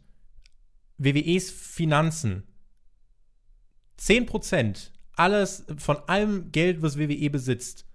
WWEs 0.96 1.50
Finanzen. 1.50 2.44
10 3.98 4.24
Prozent 4.24 4.93
alles, 5.16 5.64
von 5.78 5.98
allem 6.06 6.50
Geld, 6.52 6.82
was 6.82 6.98
WWE 6.98 7.30
besitzt, 7.30 7.86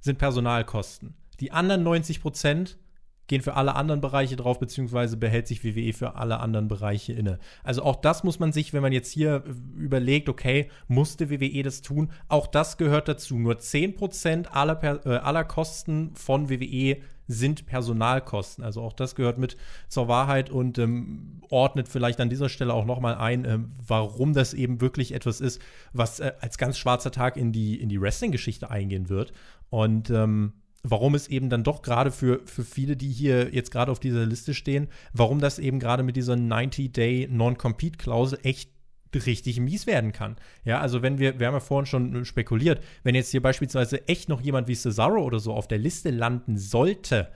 sind 0.00 0.18
Personalkosten. 0.18 1.14
Die 1.40 1.52
anderen 1.52 1.82
90 1.82 2.20
Prozent 2.20 2.78
gehen 3.26 3.42
für 3.42 3.54
alle 3.54 3.74
anderen 3.74 4.00
Bereiche 4.00 4.36
drauf, 4.36 4.58
beziehungsweise 4.58 5.16
behält 5.16 5.48
sich 5.48 5.64
WWE 5.64 5.92
für 5.92 6.14
alle 6.14 6.38
anderen 6.38 6.68
Bereiche 6.68 7.12
inne. 7.12 7.38
Also 7.64 7.82
auch 7.82 7.96
das 7.96 8.22
muss 8.22 8.38
man 8.38 8.52
sich, 8.52 8.72
wenn 8.72 8.82
man 8.82 8.92
jetzt 8.92 9.10
hier 9.10 9.42
überlegt, 9.76 10.28
okay, 10.28 10.70
musste 10.86 11.30
WWE 11.30 11.62
das 11.62 11.82
tun, 11.82 12.12
auch 12.28 12.46
das 12.46 12.76
gehört 12.76 13.08
dazu. 13.08 13.36
Nur 13.36 13.54
10% 13.54 14.46
aller, 14.48 15.06
äh, 15.06 15.16
aller 15.16 15.44
Kosten 15.44 16.14
von 16.14 16.48
WWE 16.48 16.98
sind 17.28 17.66
Personalkosten. 17.66 18.64
Also 18.64 18.82
auch 18.82 18.92
das 18.92 19.14
gehört 19.14 19.38
mit 19.38 19.56
zur 19.88 20.08
Wahrheit 20.08 20.50
und 20.50 20.78
ähm, 20.78 21.40
ordnet 21.50 21.88
vielleicht 21.88 22.20
an 22.20 22.30
dieser 22.30 22.48
Stelle 22.48 22.74
auch 22.74 22.84
nochmal 22.84 23.16
ein, 23.16 23.44
ähm, 23.44 23.72
warum 23.86 24.32
das 24.32 24.54
eben 24.54 24.80
wirklich 24.80 25.12
etwas 25.12 25.40
ist, 25.40 25.60
was 25.92 26.20
äh, 26.20 26.32
als 26.40 26.58
ganz 26.58 26.78
schwarzer 26.78 27.10
Tag 27.10 27.36
in 27.36 27.52
die, 27.52 27.80
in 27.80 27.88
die 27.88 28.00
Wrestling-Geschichte 28.00 28.70
eingehen 28.70 29.08
wird. 29.08 29.32
Und 29.70 30.10
ähm, 30.10 30.52
warum 30.82 31.14
es 31.14 31.28
eben 31.28 31.50
dann 31.50 31.64
doch 31.64 31.82
gerade 31.82 32.10
für, 32.10 32.40
für 32.44 32.64
viele, 32.64 32.96
die 32.96 33.10
hier 33.10 33.52
jetzt 33.52 33.70
gerade 33.70 33.90
auf 33.90 34.00
dieser 34.00 34.24
Liste 34.24 34.54
stehen, 34.54 34.88
warum 35.12 35.40
das 35.40 35.58
eben 35.58 35.80
gerade 35.80 36.02
mit 36.02 36.16
dieser 36.16 36.34
90-Day 36.34 37.28
Non-Compete-Klausel 37.30 38.38
echt 38.42 38.70
richtig 39.18 39.60
mies 39.60 39.86
werden 39.86 40.12
kann. 40.12 40.36
Ja, 40.64 40.80
also 40.80 41.02
wenn 41.02 41.18
wir, 41.18 41.38
wir 41.38 41.46
haben 41.46 41.54
ja 41.54 41.60
vorhin 41.60 41.86
schon 41.86 42.24
spekuliert, 42.24 42.82
wenn 43.02 43.14
jetzt 43.14 43.30
hier 43.30 43.42
beispielsweise 43.42 44.06
echt 44.08 44.28
noch 44.28 44.40
jemand 44.40 44.68
wie 44.68 44.74
Cesaro 44.74 45.22
oder 45.22 45.38
so 45.38 45.54
auf 45.54 45.68
der 45.68 45.78
Liste 45.78 46.10
landen 46.10 46.58
sollte, 46.58 47.28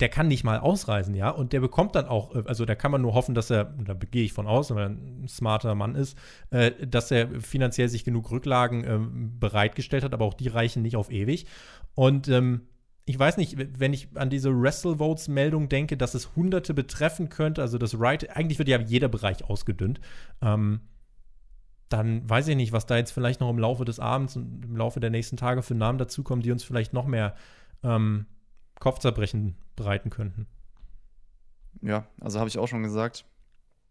der 0.00 0.08
kann 0.08 0.28
nicht 0.28 0.44
mal 0.44 0.58
ausreisen, 0.58 1.14
ja, 1.14 1.30
und 1.30 1.52
der 1.52 1.60
bekommt 1.60 1.96
dann 1.96 2.06
auch, 2.06 2.34
äh, 2.34 2.42
also 2.46 2.64
da 2.64 2.74
kann 2.74 2.92
man 2.92 3.02
nur 3.02 3.14
hoffen, 3.14 3.34
dass 3.34 3.50
er, 3.50 3.64
da 3.64 3.94
gehe 3.94 4.24
ich 4.24 4.32
von 4.32 4.46
aus, 4.46 4.70
wenn 4.70 4.78
er 4.78 4.88
ein 4.90 5.28
smarter 5.28 5.74
Mann 5.74 5.94
ist, 5.94 6.16
äh, 6.50 6.70
dass 6.86 7.10
er 7.10 7.28
finanziell 7.40 7.88
sich 7.88 8.04
genug 8.04 8.30
Rücklagen 8.30 8.84
äh, 8.84 8.98
bereitgestellt 9.40 10.04
hat, 10.04 10.14
aber 10.14 10.24
auch 10.24 10.34
die 10.34 10.48
reichen 10.48 10.82
nicht 10.82 10.96
auf 10.96 11.10
ewig. 11.10 11.46
Und 11.94 12.28
ähm, 12.28 12.62
ich 13.06 13.18
weiß 13.18 13.38
nicht, 13.38 13.56
wenn 13.80 13.94
ich 13.94 14.08
an 14.16 14.28
diese 14.28 14.50
WrestleVotes-Meldung 14.52 15.68
denke, 15.68 15.96
dass 15.96 16.14
es 16.14 16.36
Hunderte 16.36 16.74
betreffen 16.74 17.30
könnte, 17.30 17.62
also 17.62 17.78
das 17.78 17.98
Right, 17.98 18.36
eigentlich 18.36 18.58
wird 18.58 18.68
ja 18.68 18.78
jeder 18.78 19.08
Bereich 19.08 19.44
ausgedünnt. 19.44 19.98
Ähm, 20.42 20.80
dann 21.88 22.28
weiß 22.28 22.48
ich 22.48 22.56
nicht, 22.56 22.72
was 22.72 22.86
da 22.86 22.96
jetzt 22.96 23.12
vielleicht 23.12 23.40
noch 23.40 23.50
im 23.50 23.58
Laufe 23.58 23.84
des 23.84 23.98
Abends 23.98 24.36
und 24.36 24.64
im 24.64 24.76
Laufe 24.76 25.00
der 25.00 25.10
nächsten 25.10 25.36
Tage 25.36 25.62
für 25.62 25.74
Namen 25.74 25.98
dazukommen, 25.98 26.42
die 26.42 26.52
uns 26.52 26.64
vielleicht 26.64 26.92
noch 26.92 27.06
mehr 27.06 27.34
ähm, 27.82 28.26
Kopfzerbrechen 28.78 29.56
bereiten 29.76 30.10
könnten. 30.10 30.46
Ja, 31.80 32.06
also 32.20 32.38
habe 32.38 32.48
ich 32.48 32.58
auch 32.58 32.68
schon 32.68 32.82
gesagt. 32.82 33.24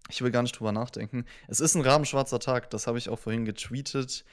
Ich 0.09 0.21
will 0.21 0.31
gar 0.31 0.41
nicht 0.41 0.57
drüber 0.57 0.71
nachdenken. 0.71 1.25
Es 1.47 1.59
ist 1.59 1.75
ein 1.75 1.81
rabenschwarzer 1.81 2.39
Tag, 2.39 2.69
das 2.69 2.87
habe 2.87 2.97
ich 2.97 3.09
auch 3.09 3.19
vorhin 3.19 3.45
getweetet 3.45 4.25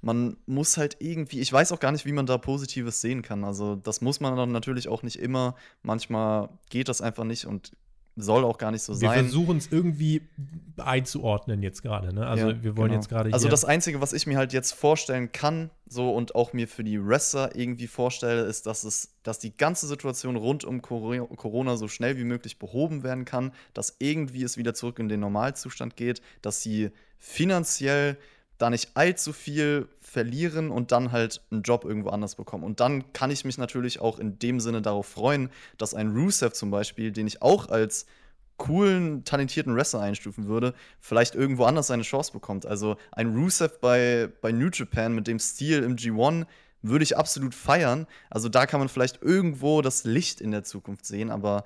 man 0.00 0.36
muss 0.46 0.76
halt 0.76 0.96
irgendwie, 1.00 1.40
ich 1.40 1.52
weiß 1.52 1.72
auch 1.72 1.80
gar 1.80 1.92
nicht, 1.92 2.06
wie 2.06 2.12
man 2.12 2.26
da 2.26 2.38
Positives 2.38 3.00
sehen 3.00 3.22
kann. 3.22 3.44
Also 3.44 3.76
das 3.76 4.00
muss 4.00 4.20
man 4.20 4.36
dann 4.36 4.52
natürlich 4.52 4.88
auch 4.88 5.02
nicht 5.02 5.18
immer. 5.18 5.56
Manchmal 5.82 6.50
geht 6.70 6.88
das 6.88 7.00
einfach 7.00 7.24
nicht 7.24 7.46
und 7.46 7.72
soll 8.20 8.44
auch 8.44 8.58
gar 8.58 8.70
nicht 8.70 8.82
so 8.82 8.94
sein. 8.94 9.02
Wir 9.02 9.22
versuchen 9.24 9.56
es 9.56 9.70
irgendwie 9.70 10.22
einzuordnen 10.76 11.62
jetzt 11.62 11.82
gerade. 11.82 12.12
Ne? 12.14 12.26
Also 12.26 12.50
ja, 12.50 12.62
wir 12.62 12.76
wollen 12.76 12.88
genau. 12.90 13.00
jetzt 13.00 13.08
gerade. 13.08 13.32
Also 13.32 13.48
das 13.48 13.64
Einzige, 13.64 14.00
was 14.00 14.12
ich 14.12 14.26
mir 14.26 14.36
halt 14.36 14.52
jetzt 14.52 14.72
vorstellen 14.72 15.32
kann, 15.32 15.70
so 15.86 16.10
und 16.10 16.34
auch 16.34 16.52
mir 16.52 16.68
für 16.68 16.84
die 16.84 17.04
Wrestler 17.04 17.54
irgendwie 17.54 17.86
vorstelle, 17.86 18.42
ist, 18.42 18.66
dass 18.66 18.84
es, 18.84 19.14
dass 19.22 19.38
die 19.38 19.56
ganze 19.56 19.86
Situation 19.86 20.36
rund 20.36 20.64
um 20.64 20.82
Corona 20.82 21.76
so 21.76 21.88
schnell 21.88 22.18
wie 22.18 22.24
möglich 22.24 22.58
behoben 22.58 23.02
werden 23.02 23.24
kann, 23.24 23.52
dass 23.74 23.96
irgendwie 23.98 24.42
es 24.42 24.56
wieder 24.56 24.74
zurück 24.74 24.98
in 24.98 25.08
den 25.08 25.20
Normalzustand 25.20 25.96
geht, 25.96 26.20
dass 26.42 26.62
sie 26.62 26.90
finanziell 27.18 28.16
da 28.58 28.70
nicht 28.70 28.90
allzu 28.94 29.32
viel 29.32 29.88
verlieren 30.00 30.70
und 30.70 30.92
dann 30.92 31.12
halt 31.12 31.40
einen 31.50 31.62
Job 31.62 31.84
irgendwo 31.84 32.10
anders 32.10 32.34
bekommen. 32.34 32.64
Und 32.64 32.80
dann 32.80 33.12
kann 33.12 33.30
ich 33.30 33.44
mich 33.44 33.56
natürlich 33.56 34.00
auch 34.00 34.18
in 34.18 34.38
dem 34.38 34.60
Sinne 34.60 34.82
darauf 34.82 35.06
freuen, 35.06 35.50
dass 35.78 35.94
ein 35.94 36.10
Rusev 36.10 36.52
zum 36.52 36.70
Beispiel, 36.70 37.12
den 37.12 37.26
ich 37.26 37.40
auch 37.40 37.68
als 37.68 38.06
coolen, 38.56 39.24
talentierten 39.24 39.74
Wrestler 39.76 40.00
einstufen 40.00 40.48
würde, 40.48 40.74
vielleicht 41.00 41.36
irgendwo 41.36 41.64
anders 41.64 41.86
seine 41.86 42.02
Chance 42.02 42.32
bekommt. 42.32 42.66
Also 42.66 42.96
ein 43.12 43.34
Rusev 43.34 43.78
bei, 43.80 44.28
bei 44.40 44.50
New 44.50 44.68
Japan 44.72 45.14
mit 45.14 45.28
dem 45.28 45.38
Stil 45.38 45.84
im 45.84 45.94
G1 45.96 46.46
würde 46.82 47.04
ich 47.04 47.16
absolut 47.16 47.54
feiern. 47.54 48.06
Also 48.30 48.48
da 48.48 48.66
kann 48.66 48.80
man 48.80 48.88
vielleicht 48.88 49.22
irgendwo 49.22 49.80
das 49.80 50.04
Licht 50.04 50.40
in 50.40 50.50
der 50.50 50.64
Zukunft 50.64 51.06
sehen, 51.06 51.30
aber 51.30 51.64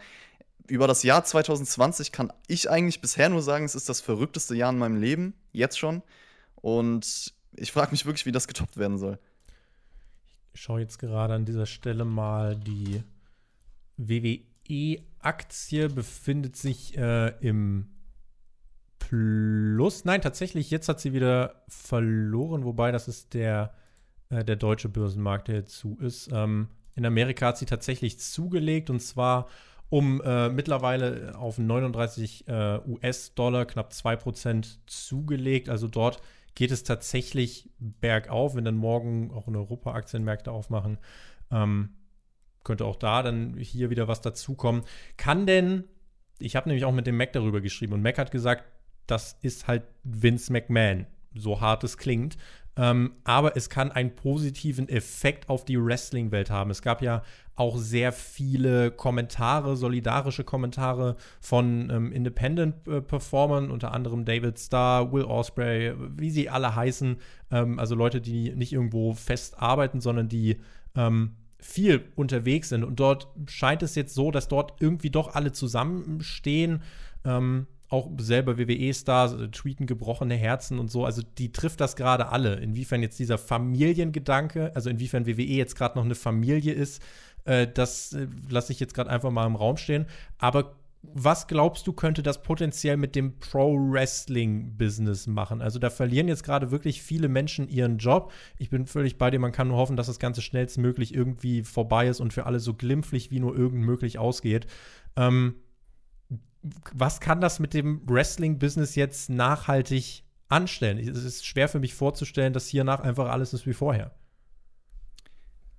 über 0.68 0.87
das 0.87 1.02
Jahr 1.02 1.24
2020 1.24 2.12
kann 2.12 2.33
ich 2.46 2.70
eigentlich 2.70 3.00
bisher 3.00 3.28
nur 3.28 3.42
sagen, 3.42 3.64
es 3.64 3.74
ist 3.74 3.88
das 3.88 4.00
verrückteste 4.00 4.55
Jahr 4.55 4.70
in 4.70 4.78
meinem 4.78 5.00
Leben, 5.00 5.35
jetzt 5.52 5.78
schon. 5.78 6.02
Und 6.62 7.35
ich 7.55 7.70
frage 7.70 7.90
mich 7.90 8.07
wirklich, 8.07 8.25
wie 8.25 8.33
das 8.33 8.48
getoppt 8.48 8.79
werden 8.79 8.96
soll. 8.96 9.18
Ich 10.55 10.62
schaue 10.62 10.81
jetzt 10.81 10.98
gerade 10.98 11.35
an 11.35 11.44
dieser 11.44 11.66
Stelle 11.66 12.05
mal 12.05 12.57
die 12.57 13.03
WWE-Aktie 13.98 15.88
befindet 15.88 16.57
sich 16.57 16.96
äh, 16.96 17.29
im 17.40 17.88
Plus. 18.98 20.05
Nein, 20.05 20.22
tatsächlich, 20.22 20.70
jetzt 20.70 20.88
hat 20.88 21.01
sie 21.01 21.12
wieder 21.12 21.62
verloren, 21.68 22.64
wobei 22.64 22.92
das 22.92 23.09
ist 23.09 23.35
der, 23.35 23.75
äh, 24.31 24.44
der 24.44 24.57
deutsche 24.57 24.88
Börsenmarkt, 24.88 25.48
der 25.48 25.57
jetzt 25.57 25.77
zu 25.77 25.98
ist. 26.01 26.31
Ähm, 26.33 26.68
in 26.94 27.05
Amerika 27.05 27.48
hat 27.48 27.59
sie 27.59 27.66
tatsächlich 27.66 28.18
zugelegt 28.18 28.90
und 28.90 29.01
zwar 29.01 29.48
um 29.88 30.22
äh, 30.22 30.48
mittlerweile 30.48 31.37
auf 31.37 31.59
39 31.59 32.48
äh, 32.48 32.79
US-Dollar, 32.87 33.66
knapp 33.66 33.92
2% 33.92 34.79
zugelegt. 34.87 35.68
Also 35.68 35.87
dort 35.87 36.22
geht 36.54 36.70
es 36.70 36.84
tatsächlich 36.84 37.70
bergauf, 37.78 38.54
wenn 38.54 38.64
dann 38.64 38.76
morgen 38.76 39.30
auch 39.32 39.48
in 39.48 39.56
Europa 39.56 39.92
Aktienmärkte 39.92 40.52
aufmachen. 40.52 40.98
Ähm, 41.50 41.90
könnte 42.64 42.84
auch 42.84 42.96
da 42.96 43.22
dann 43.22 43.56
hier 43.58 43.90
wieder 43.90 44.08
was 44.08 44.20
dazukommen. 44.20 44.82
Kann 45.16 45.46
denn, 45.46 45.84
ich 46.38 46.56
habe 46.56 46.68
nämlich 46.68 46.84
auch 46.84 46.92
mit 46.92 47.06
dem 47.06 47.16
Mac 47.16 47.32
darüber 47.32 47.60
geschrieben 47.60 47.94
und 47.94 48.02
Mac 48.02 48.18
hat 48.18 48.30
gesagt, 48.30 48.64
das 49.06 49.36
ist 49.42 49.66
halt 49.66 49.82
Vince 50.04 50.52
McMahon, 50.52 51.06
so 51.34 51.60
hart 51.60 51.84
es 51.84 51.98
klingt. 51.98 52.36
Ähm, 52.76 53.12
aber 53.24 53.56
es 53.56 53.68
kann 53.68 53.92
einen 53.92 54.14
positiven 54.14 54.88
Effekt 54.88 55.48
auf 55.50 55.64
die 55.64 55.78
Wrestling-Welt 55.78 56.50
haben. 56.50 56.70
Es 56.70 56.80
gab 56.80 57.02
ja 57.02 57.22
auch 57.54 57.76
sehr 57.76 58.12
viele 58.12 58.90
Kommentare, 58.90 59.76
solidarische 59.76 60.42
Kommentare 60.42 61.16
von 61.40 61.90
ähm, 61.90 62.12
Independent-Performern, 62.12 63.68
äh, 63.68 63.72
unter 63.72 63.92
anderem 63.92 64.24
David 64.24 64.58
Starr, 64.58 65.12
Will 65.12 65.24
Osprey, 65.24 65.94
wie 66.16 66.30
sie 66.30 66.48
alle 66.48 66.74
heißen. 66.74 67.16
Ähm, 67.50 67.78
also 67.78 67.94
Leute, 67.94 68.22
die 68.22 68.54
nicht 68.54 68.72
irgendwo 68.72 69.12
fest 69.12 69.61
arbeiten, 69.61 70.00
sondern 70.00 70.28
die 70.28 70.56
ähm, 70.94 71.37
viel 71.58 72.04
unterwegs 72.16 72.70
sind. 72.70 72.85
Und 72.85 72.98
dort 72.98 73.28
scheint 73.46 73.82
es 73.82 73.94
jetzt 73.94 74.14
so, 74.14 74.30
dass 74.30 74.48
dort 74.48 74.80
irgendwie 74.80 75.11
doch 75.11 75.35
alle 75.35 75.52
zusammenstehen. 75.52 76.82
Ähm, 77.24 77.66
auch 77.92 78.11
selber 78.18 78.59
WWE-Stars 78.59 79.35
äh, 79.35 79.48
tweeten 79.48 79.87
gebrochene 79.87 80.35
Herzen 80.35 80.78
und 80.78 80.90
so. 80.90 81.05
Also 81.05 81.22
die 81.38 81.52
trifft 81.52 81.81
das 81.81 81.96
gerade 81.96 82.28
alle. 82.28 82.55
Inwiefern 82.55 83.02
jetzt 83.02 83.18
dieser 83.18 83.38
Familiengedanke, 83.38 84.72
also 84.74 84.90
inwiefern 84.90 85.26
WWE 85.26 85.42
jetzt 85.42 85.76
gerade 85.76 85.98
noch 85.98 86.05
eine 86.05 86.14
Familie 86.14 86.72
ist, 86.72 87.02
äh, 87.44 87.66
das 87.66 88.12
äh, 88.12 88.26
lasse 88.48 88.72
ich 88.72 88.81
jetzt 88.81 88.94
gerade 88.94 89.11
einfach 89.11 89.31
mal 89.31 89.46
im 89.46 89.57
Raum 89.57 89.76
stehen. 89.76 90.07
Aber 90.38 90.76
was 91.02 91.48
glaubst 91.48 91.87
du, 91.88 91.92
könnte 91.92 92.22
das 92.22 92.42
potenziell 92.42 92.96
mit 92.96 93.16
dem 93.16 93.40
Pro-Wrestling-Business 93.40 95.26
machen? 95.26 95.61
Also 95.61 95.81
da 95.81 95.90
verlieren 95.90 96.28
jetzt 96.28 96.44
gerade 96.44 96.70
wirklich 96.70 97.02
viele 97.02 97.28
Menschen 97.28 97.68
ihren 97.68 97.98
Job. 97.98 98.33
Ich 98.57 98.70
bin 98.70 98.87
völlig 98.87 99.18
bei 99.18 99.31
dir, 99.31 99.40
man 99.40 99.50
kann 99.50 99.68
nur 99.68 99.78
hoffen, 99.78 99.96
dass 99.96 100.07
das 100.07 100.20
Ganze 100.20 100.42
schnellstmöglich 100.42 101.12
irgendwie 101.12 101.64
vorbei 101.64 102.07
ist 102.07 102.20
und 102.20 102.33
für 102.33 102.46
alle 102.46 102.61
so 102.61 102.74
glimpflich 102.74 103.33
wie 103.33 103.40
nur 103.40 103.57
irgend 103.57 103.85
möglich 103.85 104.20
ausgeht. 104.20 104.66
Ähm, 105.16 105.57
was 106.92 107.20
kann 107.20 107.40
das 107.40 107.59
mit 107.59 107.75
dem 107.75 108.03
Wrestling-Business 108.09 108.94
jetzt 108.94 109.31
nachhaltig 109.31 110.25
anstellen? 110.48 110.98
Es 110.98 111.25
ist 111.25 111.46
schwer 111.46 111.68
für 111.68 111.81
mich 111.81 111.94
vorzustellen, 111.94 112.53
dass 112.53 112.68
hiernach 112.68 113.01
einfach 113.01 113.29
alles 113.29 113.53
ist 113.53 113.66
wie 113.66 113.72
vorher. 113.72 114.12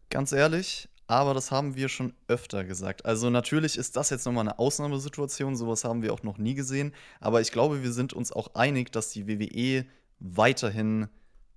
Ganz 0.10 0.32
ehrlich, 0.32 0.90
aber 1.08 1.34
das 1.34 1.52
haben 1.52 1.76
wir 1.76 1.90
schon 1.90 2.14
öfter 2.28 2.64
gesagt. 2.64 3.06
Also 3.06 3.30
natürlich 3.30 3.78
ist 3.78 3.96
das 3.96 4.10
jetzt 4.10 4.26
nochmal 4.26 4.48
eine 4.48 4.60
Ausnahmesituation, 4.60 5.56
sowas 5.56 5.84
haben 5.84 6.02
wir 6.02 6.14
auch 6.14 6.24
noch 6.24 6.38
nie 6.38 6.54
gesehen, 6.54 6.94
aber 7.20 7.42
ich 7.42 7.52
glaube, 7.52 7.84
wir 7.84 7.92
sind 7.92 8.14
uns 8.14 8.32
auch 8.32 8.56
einig, 8.56 8.92
dass 8.92 9.12
die 9.12 9.28
WWE 9.28 9.86
weiterhin 10.20 11.08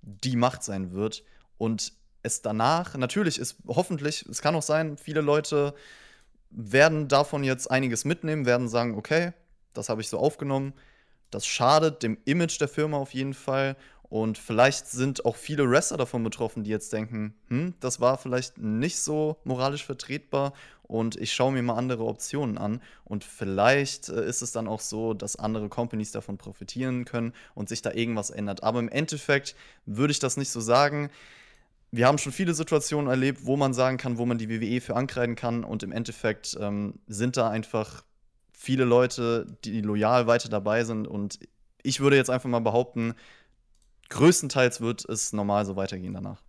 die 0.01 0.35
Macht 0.35 0.63
sein 0.63 0.91
wird 0.91 1.23
und 1.57 1.93
es 2.23 2.41
danach, 2.41 2.95
natürlich 2.95 3.39
ist 3.39 3.57
hoffentlich, 3.67 4.25
es 4.29 4.41
kann 4.41 4.55
auch 4.55 4.63
sein, 4.63 4.97
viele 4.97 5.21
Leute 5.21 5.73
werden 6.49 7.07
davon 7.07 7.43
jetzt 7.43 7.69
einiges 7.69 8.05
mitnehmen, 8.05 8.45
werden 8.45 8.67
sagen, 8.67 8.95
okay, 8.95 9.33
das 9.73 9.89
habe 9.89 10.01
ich 10.01 10.09
so 10.09 10.17
aufgenommen, 10.17 10.73
das 11.29 11.45
schadet 11.45 12.03
dem 12.03 12.17
Image 12.25 12.59
der 12.59 12.67
Firma 12.67 12.97
auf 12.97 13.13
jeden 13.13 13.33
Fall 13.33 13.75
und 14.09 14.37
vielleicht 14.37 14.87
sind 14.87 15.25
auch 15.25 15.35
viele 15.35 15.69
Wrestler 15.69 15.97
davon 15.97 16.23
betroffen, 16.23 16.63
die 16.63 16.69
jetzt 16.69 16.93
denken, 16.93 17.35
hm, 17.49 17.73
das 17.81 17.99
war 17.99 18.17
vielleicht 18.17 18.57
nicht 18.57 18.99
so 18.99 19.37
moralisch 19.43 19.85
vertretbar 19.85 20.53
und 20.83 21.17
ich 21.17 21.33
schaue 21.33 21.51
mir 21.51 21.61
mal 21.61 21.75
andere 21.75 22.05
Optionen 22.05 22.57
an. 22.57 22.81
Und 23.03 23.25
vielleicht 23.25 24.07
äh, 24.07 24.25
ist 24.25 24.41
es 24.41 24.53
dann 24.53 24.69
auch 24.69 24.79
so, 24.79 25.13
dass 25.13 25.35
andere 25.35 25.67
Companies 25.67 26.11
davon 26.11 26.37
profitieren 26.37 27.03
können 27.03 27.33
und 27.53 27.67
sich 27.67 27.81
da 27.81 27.91
irgendwas 27.91 28.29
ändert. 28.29 28.63
Aber 28.63 28.79
im 28.79 28.87
Endeffekt 28.87 29.55
würde 29.85 30.11
ich 30.11 30.19
das 30.19 30.37
nicht 30.37 30.49
so 30.49 30.61
sagen. 30.61 31.09
Wir 31.91 32.07
haben 32.07 32.17
schon 32.17 32.31
viele 32.31 32.53
Situationen 32.53 33.09
erlebt, 33.09 33.45
wo 33.45 33.55
man 33.55 33.73
sagen 33.73 33.97
kann, 33.97 34.17
wo 34.17 34.25
man 34.25 34.37
die 34.37 34.49
WWE 34.49 34.81
für 34.81 34.95
ankreiden 34.95 35.35
kann. 35.35 35.63
Und 35.63 35.83
im 35.83 35.91
Endeffekt 35.91 36.57
ähm, 36.59 36.99
sind 37.07 37.37
da 37.37 37.49
einfach 37.49 38.03
viele 38.51 38.83
Leute, 38.83 39.45
die 39.63 39.81
loyal 39.81 40.27
weiter 40.27 40.49
dabei 40.49 40.83
sind. 40.83 41.07
Und 41.07 41.39
ich 41.83 41.99
würde 41.99 42.17
jetzt 42.17 42.29
einfach 42.29 42.49
mal 42.49 42.59
behaupten, 42.59 43.13
größtenteils 44.09 44.81
wird 44.81 45.07
es 45.07 45.31
normal 45.31 45.65
so 45.65 45.75
weitergehen 45.75 46.13
danach. 46.13 46.41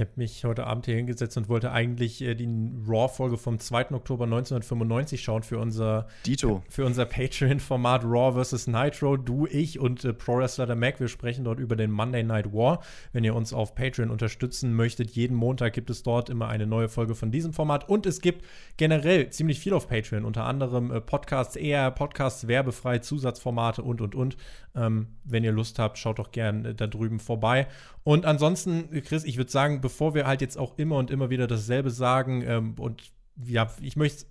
Ich 0.00 0.06
habe 0.06 0.12
mich 0.16 0.44
heute 0.46 0.66
Abend 0.66 0.86
hier 0.86 0.96
hingesetzt 0.96 1.36
und 1.36 1.50
wollte 1.50 1.72
eigentlich 1.72 2.22
äh, 2.22 2.34
die 2.34 2.48
Raw-Folge 2.88 3.36
vom 3.36 3.58
2. 3.58 3.90
Oktober 3.90 4.24
1995 4.24 5.22
schauen 5.22 5.42
für 5.42 5.58
unser, 5.58 6.06
Dito. 6.24 6.62
Für 6.70 6.86
unser 6.86 7.04
Patreon-Format 7.04 8.04
Raw 8.06 8.42
vs. 8.42 8.66
Nitro. 8.66 9.18
Du, 9.18 9.46
ich 9.46 9.78
und 9.78 10.02
äh, 10.06 10.14
Pro 10.14 10.38
Wrestler 10.38 10.64
der 10.64 10.74
Mac. 10.74 11.00
Wir 11.00 11.08
sprechen 11.08 11.44
dort 11.44 11.60
über 11.60 11.76
den 11.76 11.90
Monday 11.90 12.22
Night 12.22 12.50
War. 12.50 12.80
Wenn 13.12 13.24
ihr 13.24 13.34
uns 13.34 13.52
auf 13.52 13.74
Patreon 13.74 14.10
unterstützen 14.10 14.74
möchtet, 14.74 15.10
jeden 15.10 15.36
Montag 15.36 15.74
gibt 15.74 15.90
es 15.90 16.02
dort 16.02 16.30
immer 16.30 16.48
eine 16.48 16.66
neue 16.66 16.88
Folge 16.88 17.14
von 17.14 17.30
diesem 17.30 17.52
Format. 17.52 17.86
Und 17.86 18.06
es 18.06 18.22
gibt 18.22 18.46
generell 18.78 19.28
ziemlich 19.28 19.60
viel 19.60 19.74
auf 19.74 19.86
Patreon, 19.86 20.24
unter 20.24 20.46
anderem 20.46 20.90
äh, 20.90 21.02
Podcasts, 21.02 21.56
eher 21.56 21.90
Podcasts 21.90 22.48
werbefrei, 22.48 23.00
Zusatzformate 23.00 23.82
und 23.82 24.00
und 24.00 24.14
und. 24.14 24.38
Ähm, 24.74 25.08
wenn 25.24 25.42
ihr 25.44 25.52
Lust 25.52 25.78
habt, 25.78 25.98
schaut 25.98 26.20
doch 26.20 26.30
gern 26.30 26.64
äh, 26.64 26.74
da 26.74 26.86
drüben 26.86 27.20
vorbei. 27.20 27.66
Und 28.02 28.24
ansonsten, 28.24 29.02
Chris, 29.02 29.24
ich 29.24 29.36
würde 29.36 29.50
sagen, 29.50 29.80
bevor 29.90 30.14
wir 30.14 30.24
halt 30.26 30.40
jetzt 30.40 30.56
auch 30.56 30.78
immer 30.78 30.96
und 30.96 31.10
immer 31.10 31.30
wieder 31.30 31.48
dasselbe 31.48 31.90
sagen 31.90 32.42
ähm, 32.46 32.74
und 32.78 33.12
ja, 33.44 33.72
ich 33.80 33.96
möchte 33.96 34.26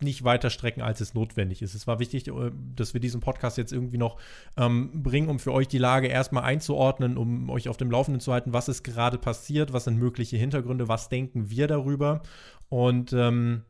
nicht 0.00 0.24
weiter 0.24 0.50
strecken, 0.50 0.82
als 0.82 1.00
es 1.00 1.14
notwendig 1.14 1.62
ist. 1.62 1.74
Es 1.74 1.86
war 1.86 2.00
wichtig, 2.00 2.26
äh, 2.26 2.50
dass 2.74 2.92
wir 2.92 3.00
diesen 3.00 3.20
Podcast 3.20 3.56
jetzt 3.56 3.72
irgendwie 3.72 3.98
noch 3.98 4.18
ähm, 4.56 5.02
bringen, 5.04 5.28
um 5.28 5.38
für 5.38 5.52
euch 5.52 5.68
die 5.68 5.78
Lage 5.78 6.08
erstmal 6.08 6.42
einzuordnen, 6.42 7.16
um 7.16 7.48
euch 7.48 7.68
auf 7.68 7.76
dem 7.76 7.90
Laufenden 7.90 8.20
zu 8.20 8.32
halten, 8.32 8.52
was 8.52 8.68
ist 8.68 8.82
gerade 8.82 9.16
passiert, 9.16 9.72
was 9.72 9.84
sind 9.84 9.96
mögliche 9.96 10.36
Hintergründe, 10.36 10.88
was 10.88 11.08
denken 11.08 11.48
wir 11.48 11.68
darüber. 11.68 12.22
Und 12.68 13.12
ähm, 13.12 13.62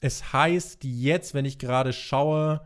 es 0.00 0.32
heißt 0.34 0.84
jetzt, 0.84 1.32
wenn 1.32 1.46
ich 1.46 1.58
gerade 1.58 1.94
schaue, 1.94 2.60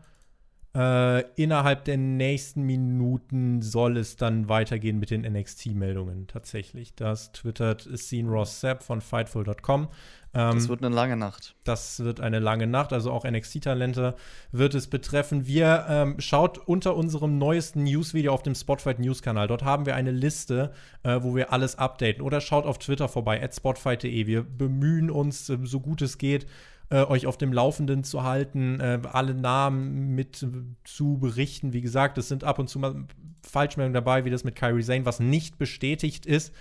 äh, 0.77 1.21
innerhalb 1.41 1.85
der 1.85 1.97
nächsten 1.97 2.61
Minuten 2.61 3.63
soll 3.63 3.97
es 3.97 4.15
dann 4.15 4.47
weitergehen 4.47 4.99
mit 4.99 5.09
den 5.09 5.21
NXT-Meldungen 5.21 6.27
tatsächlich. 6.27 6.93
Das 6.93 7.31
twittert 7.31 7.89
Scene 7.95 8.29
Ross 8.29 8.59
Sepp 8.59 8.83
von 8.83 9.01
Fightful.com. 9.01 9.87
Ähm, 10.35 10.53
das 10.53 10.69
wird 10.69 10.83
eine 10.83 10.93
lange 10.93 11.17
Nacht. 11.17 11.55
Das 11.63 12.01
wird 12.01 12.19
eine 12.19 12.37
lange 12.37 12.67
Nacht, 12.67 12.93
also 12.93 13.11
auch 13.11 13.25
NXT-Talente 13.25 14.13
wird 14.51 14.75
es 14.75 14.85
betreffen. 14.85 15.47
Wir 15.47 15.87
ähm, 15.89 16.19
schaut 16.19 16.59
unter 16.59 16.95
unserem 16.95 17.39
neuesten 17.39 17.83
News-Video 17.83 18.31
auf 18.31 18.43
dem 18.43 18.53
Spotfight 18.53 18.99
News-Kanal. 18.99 19.47
Dort 19.47 19.63
haben 19.63 19.87
wir 19.87 19.95
eine 19.95 20.11
Liste, 20.11 20.73
äh, 21.01 21.19
wo 21.23 21.35
wir 21.35 21.51
alles 21.51 21.79
updaten. 21.79 22.21
Oder 22.21 22.39
schaut 22.39 22.67
auf 22.67 22.77
Twitter 22.77 23.07
vorbei, 23.07 23.41
at 23.41 23.55
spotfight.de. 23.55 24.27
Wir 24.27 24.43
bemühen 24.43 25.09
uns, 25.09 25.49
äh, 25.49 25.57
so 25.63 25.79
gut 25.79 26.03
es 26.03 26.19
geht, 26.19 26.45
äh, 26.89 27.03
euch 27.03 27.27
auf 27.27 27.37
dem 27.37 27.51
Laufenden 27.51 28.03
zu 28.03 28.23
halten, 28.23 28.79
äh, 28.79 28.99
alle 29.11 29.33
Namen 29.33 30.15
mit 30.15 30.45
zu 30.83 31.17
berichten. 31.17 31.73
Wie 31.73 31.81
gesagt, 31.81 32.17
es 32.17 32.27
sind 32.27 32.43
ab 32.43 32.59
und 32.59 32.69
zu 32.69 32.79
mal 32.79 33.05
Falschmeldungen 33.43 33.93
dabei, 33.93 34.25
wie 34.25 34.29
das 34.29 34.43
mit 34.43 34.55
Kyrie 34.55 34.83
Zane, 34.83 35.05
was 35.05 35.19
nicht 35.19 35.57
bestätigt 35.57 36.25
ist. 36.25 36.53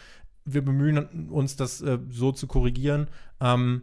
Wir 0.44 0.64
bemühen 0.64 1.28
uns, 1.28 1.56
das 1.56 1.80
äh, 1.82 1.98
so 2.08 2.32
zu 2.32 2.46
korrigieren. 2.46 3.08
Ähm, 3.40 3.82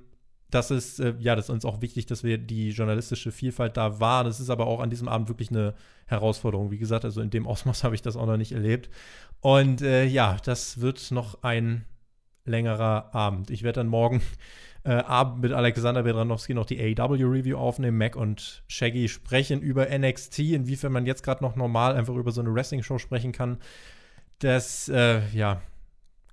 das 0.50 0.70
ist, 0.70 1.00
äh, 1.00 1.16
ja, 1.20 1.36
das 1.36 1.46
ist 1.46 1.50
uns 1.50 1.66
auch 1.66 1.82
wichtig, 1.82 2.06
dass 2.06 2.24
wir 2.24 2.38
die 2.38 2.70
journalistische 2.70 3.32
Vielfalt 3.32 3.76
da 3.76 4.00
wahren. 4.00 4.28
Das 4.28 4.40
ist 4.40 4.50
aber 4.50 4.68
auch 4.68 4.80
an 4.80 4.90
diesem 4.90 5.08
Abend 5.08 5.28
wirklich 5.28 5.50
eine 5.50 5.74
Herausforderung. 6.06 6.72
Wie 6.72 6.78
gesagt, 6.78 7.06
also 7.06 7.22
in 7.22 7.30
dem 7.30 7.48
Ausmaß 7.48 7.84
habe 7.86 7.96
ich 7.96 8.02
das 8.02 8.16
auch 8.16 8.26
noch 8.26 8.38
nicht 8.38 8.52
erlebt. 8.52 8.90
Und 9.42 9.82
äh, 9.82 10.06
ja, 10.06 10.38
das 10.44 10.80
wird 10.80 11.12
noch 11.12 11.42
ein 11.44 11.86
längerer 12.46 13.14
Abend. 13.16 13.50
Ich 13.50 13.64
werde 13.64 13.80
dann 13.80 13.88
morgen 13.88 14.22
äh, 14.86 15.02
mit 15.40 15.54
Alexander 15.54 16.04
Bedranowski 16.04 16.54
noch 16.54 16.66
die 16.66 16.80
AEW-Review 16.80 17.58
aufnehmen. 17.58 17.98
Mac 17.98 18.16
und 18.16 18.64
Shaggy 18.68 19.08
sprechen 19.08 19.62
über 19.62 19.88
NXT, 19.98 20.40
inwiefern 20.40 20.92
man 20.92 21.06
jetzt 21.06 21.24
gerade 21.24 21.44
noch 21.44 21.56
normal 21.56 21.96
einfach 21.96 22.16
über 22.16 22.32
so 22.32 22.42
eine 22.42 22.54
Wrestling-Show 22.54 22.98
sprechen 22.98 23.32
kann. 23.32 23.58
Das, 24.40 24.90
äh, 24.90 25.22
ja, 25.34 25.62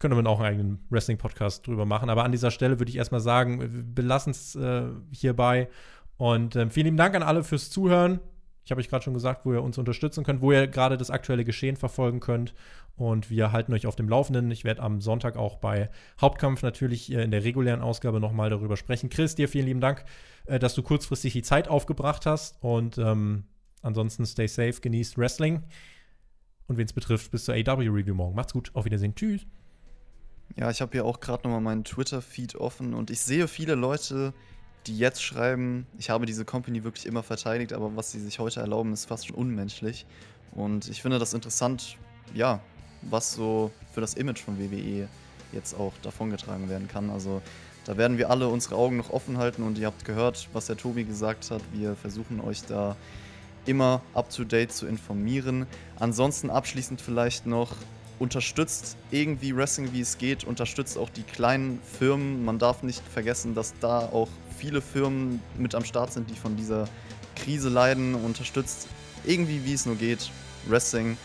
könnte 0.00 0.16
man 0.16 0.26
auch 0.26 0.40
einen 0.40 0.48
eigenen 0.48 0.84
Wrestling-Podcast 0.90 1.66
drüber 1.66 1.86
machen. 1.86 2.10
Aber 2.10 2.24
an 2.24 2.32
dieser 2.32 2.50
Stelle 2.50 2.80
würde 2.80 2.90
ich 2.90 2.96
erstmal 2.96 3.20
sagen, 3.20 3.92
belassen 3.94 4.32
es 4.32 4.56
äh, 4.56 4.88
hierbei. 5.12 5.68
Und 6.16 6.56
äh, 6.56 6.68
vielen 6.70 6.86
lieben 6.86 6.96
Dank 6.96 7.14
an 7.14 7.22
alle 7.22 7.44
fürs 7.44 7.70
Zuhören. 7.70 8.18
Ich 8.64 8.70
habe 8.70 8.80
euch 8.80 8.88
gerade 8.88 9.04
schon 9.04 9.14
gesagt, 9.14 9.44
wo 9.44 9.52
ihr 9.52 9.62
uns 9.62 9.78
unterstützen 9.78 10.24
könnt, 10.24 10.42
wo 10.42 10.52
ihr 10.52 10.66
gerade 10.66 10.96
das 10.96 11.10
aktuelle 11.10 11.44
Geschehen 11.44 11.76
verfolgen 11.76 12.20
könnt. 12.20 12.54
Und 12.96 13.30
wir 13.30 13.52
halten 13.52 13.72
euch 13.72 13.86
auf 13.86 13.96
dem 13.96 14.08
Laufenden. 14.08 14.50
Ich 14.50 14.64
werde 14.64 14.82
am 14.82 15.00
Sonntag 15.00 15.36
auch 15.36 15.56
bei 15.56 15.90
Hauptkampf 16.20 16.62
natürlich 16.62 17.10
in 17.10 17.30
der 17.30 17.44
regulären 17.44 17.80
Ausgabe 17.80 18.20
nochmal 18.20 18.50
darüber 18.50 18.76
sprechen. 18.76 19.08
Chris, 19.08 19.34
dir 19.34 19.48
vielen 19.48 19.66
lieben 19.66 19.80
Dank, 19.80 20.04
äh, 20.46 20.58
dass 20.58 20.74
du 20.74 20.82
kurzfristig 20.82 21.32
die 21.32 21.42
Zeit 21.42 21.68
aufgebracht 21.68 22.26
hast. 22.26 22.62
Und 22.62 22.98
ähm, 22.98 23.44
ansonsten 23.82 24.26
stay 24.26 24.46
safe, 24.46 24.80
genießt 24.80 25.16
Wrestling. 25.16 25.62
Und 26.66 26.76
wen 26.76 26.84
es 26.84 26.92
betrifft, 26.92 27.30
bis 27.30 27.46
zur 27.46 27.54
AW-Review 27.54 28.14
morgen. 28.14 28.36
Macht's 28.36 28.52
gut, 28.52 28.70
auf 28.74 28.84
Wiedersehen. 28.84 29.14
Tschüss. 29.14 29.46
Ja, 30.56 30.70
ich 30.70 30.80
habe 30.80 30.92
hier 30.92 31.04
auch 31.04 31.20
gerade 31.20 31.44
nochmal 31.44 31.60
meinen 31.60 31.84
Twitter-Feed 31.84 32.56
offen 32.56 32.94
und 32.94 33.10
ich 33.10 33.20
sehe 33.20 33.48
viele 33.48 33.74
Leute, 33.74 34.34
die 34.86 34.98
jetzt 34.98 35.22
schreiben, 35.22 35.86
ich 35.98 36.10
habe 36.10 36.26
diese 36.26 36.44
Company 36.44 36.84
wirklich 36.84 37.06
immer 37.06 37.22
verteidigt, 37.22 37.72
aber 37.72 37.96
was 37.96 38.12
sie 38.12 38.20
sich 38.20 38.38
heute 38.38 38.60
erlauben, 38.60 38.92
ist 38.92 39.06
fast 39.06 39.26
schon 39.26 39.36
unmenschlich. 39.36 40.06
Und 40.52 40.88
ich 40.88 41.02
finde 41.02 41.18
das 41.18 41.34
interessant, 41.34 41.96
ja, 42.34 42.60
was 43.02 43.32
so 43.32 43.70
für 43.92 44.00
das 44.00 44.14
Image 44.14 44.40
von 44.40 44.58
WWE 44.58 45.08
jetzt 45.52 45.74
auch 45.74 45.92
davongetragen 46.02 46.68
werden 46.68 46.88
kann. 46.88 47.10
Also 47.10 47.42
da 47.84 47.96
werden 47.96 48.18
wir 48.18 48.30
alle 48.30 48.48
unsere 48.48 48.76
Augen 48.76 48.96
noch 48.96 49.10
offen 49.10 49.38
halten 49.38 49.62
und 49.62 49.78
ihr 49.78 49.86
habt 49.86 50.04
gehört, 50.04 50.48
was 50.52 50.66
der 50.66 50.76
Tobi 50.76 51.04
gesagt 51.04 51.50
hat. 51.50 51.62
Wir 51.72 51.96
versuchen 51.96 52.40
euch 52.40 52.62
da 52.62 52.96
immer 53.66 54.02
up-to-date 54.14 54.72
zu 54.72 54.86
informieren. 54.86 55.66
Ansonsten 55.98 56.50
abschließend 56.50 57.00
vielleicht 57.00 57.46
noch, 57.46 57.72
unterstützt 58.20 58.96
irgendwie 59.10 59.56
Wrestling, 59.56 59.92
wie 59.92 60.02
es 60.02 60.18
geht, 60.18 60.44
unterstützt 60.44 60.96
auch 60.96 61.10
die 61.10 61.22
kleinen 61.22 61.80
Firmen. 61.98 62.44
Man 62.44 62.58
darf 62.58 62.84
nicht 62.84 63.02
vergessen, 63.12 63.54
dass 63.54 63.74
da 63.80 64.00
auch 64.00 64.28
viele 64.56 64.80
Firmen 64.80 65.42
mit 65.58 65.74
am 65.74 65.84
Start 65.84 66.12
sind, 66.12 66.30
die 66.30 66.36
von 66.36 66.54
dieser 66.54 66.86
Krise 67.34 67.70
leiden. 67.70 68.14
Unterstützt 68.14 68.86
irgendwie, 69.24 69.64
wie 69.64 69.72
es 69.72 69.86
nur 69.86 69.96
geht, 69.96 70.30
Wrestling. 70.68 71.16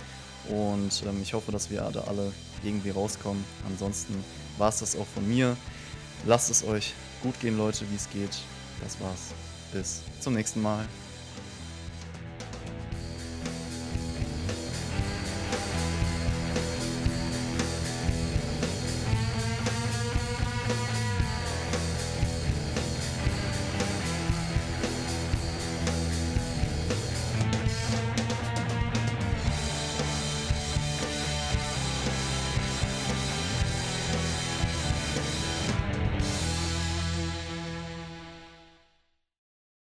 Und 0.49 1.03
ähm, 1.05 1.21
ich 1.21 1.33
hoffe, 1.33 1.51
dass 1.51 1.69
wir 1.69 1.81
da 1.93 2.05
alle 2.05 2.31
irgendwie 2.63 2.91
rauskommen. 2.91 3.43
Ansonsten 3.67 4.15
war 4.57 4.69
es 4.69 4.79
das 4.79 4.95
auch 4.95 5.07
von 5.07 5.27
mir. 5.27 5.57
Lasst 6.25 6.49
es 6.49 6.63
euch 6.63 6.93
gut 7.21 7.39
gehen, 7.41 7.57
Leute, 7.57 7.85
wie 7.91 7.95
es 7.95 8.09
geht. 8.09 8.39
Das 8.81 8.99
war's. 9.01 9.33
Bis 9.73 10.01
zum 10.21 10.33
nächsten 10.33 10.61
Mal. 10.61 10.85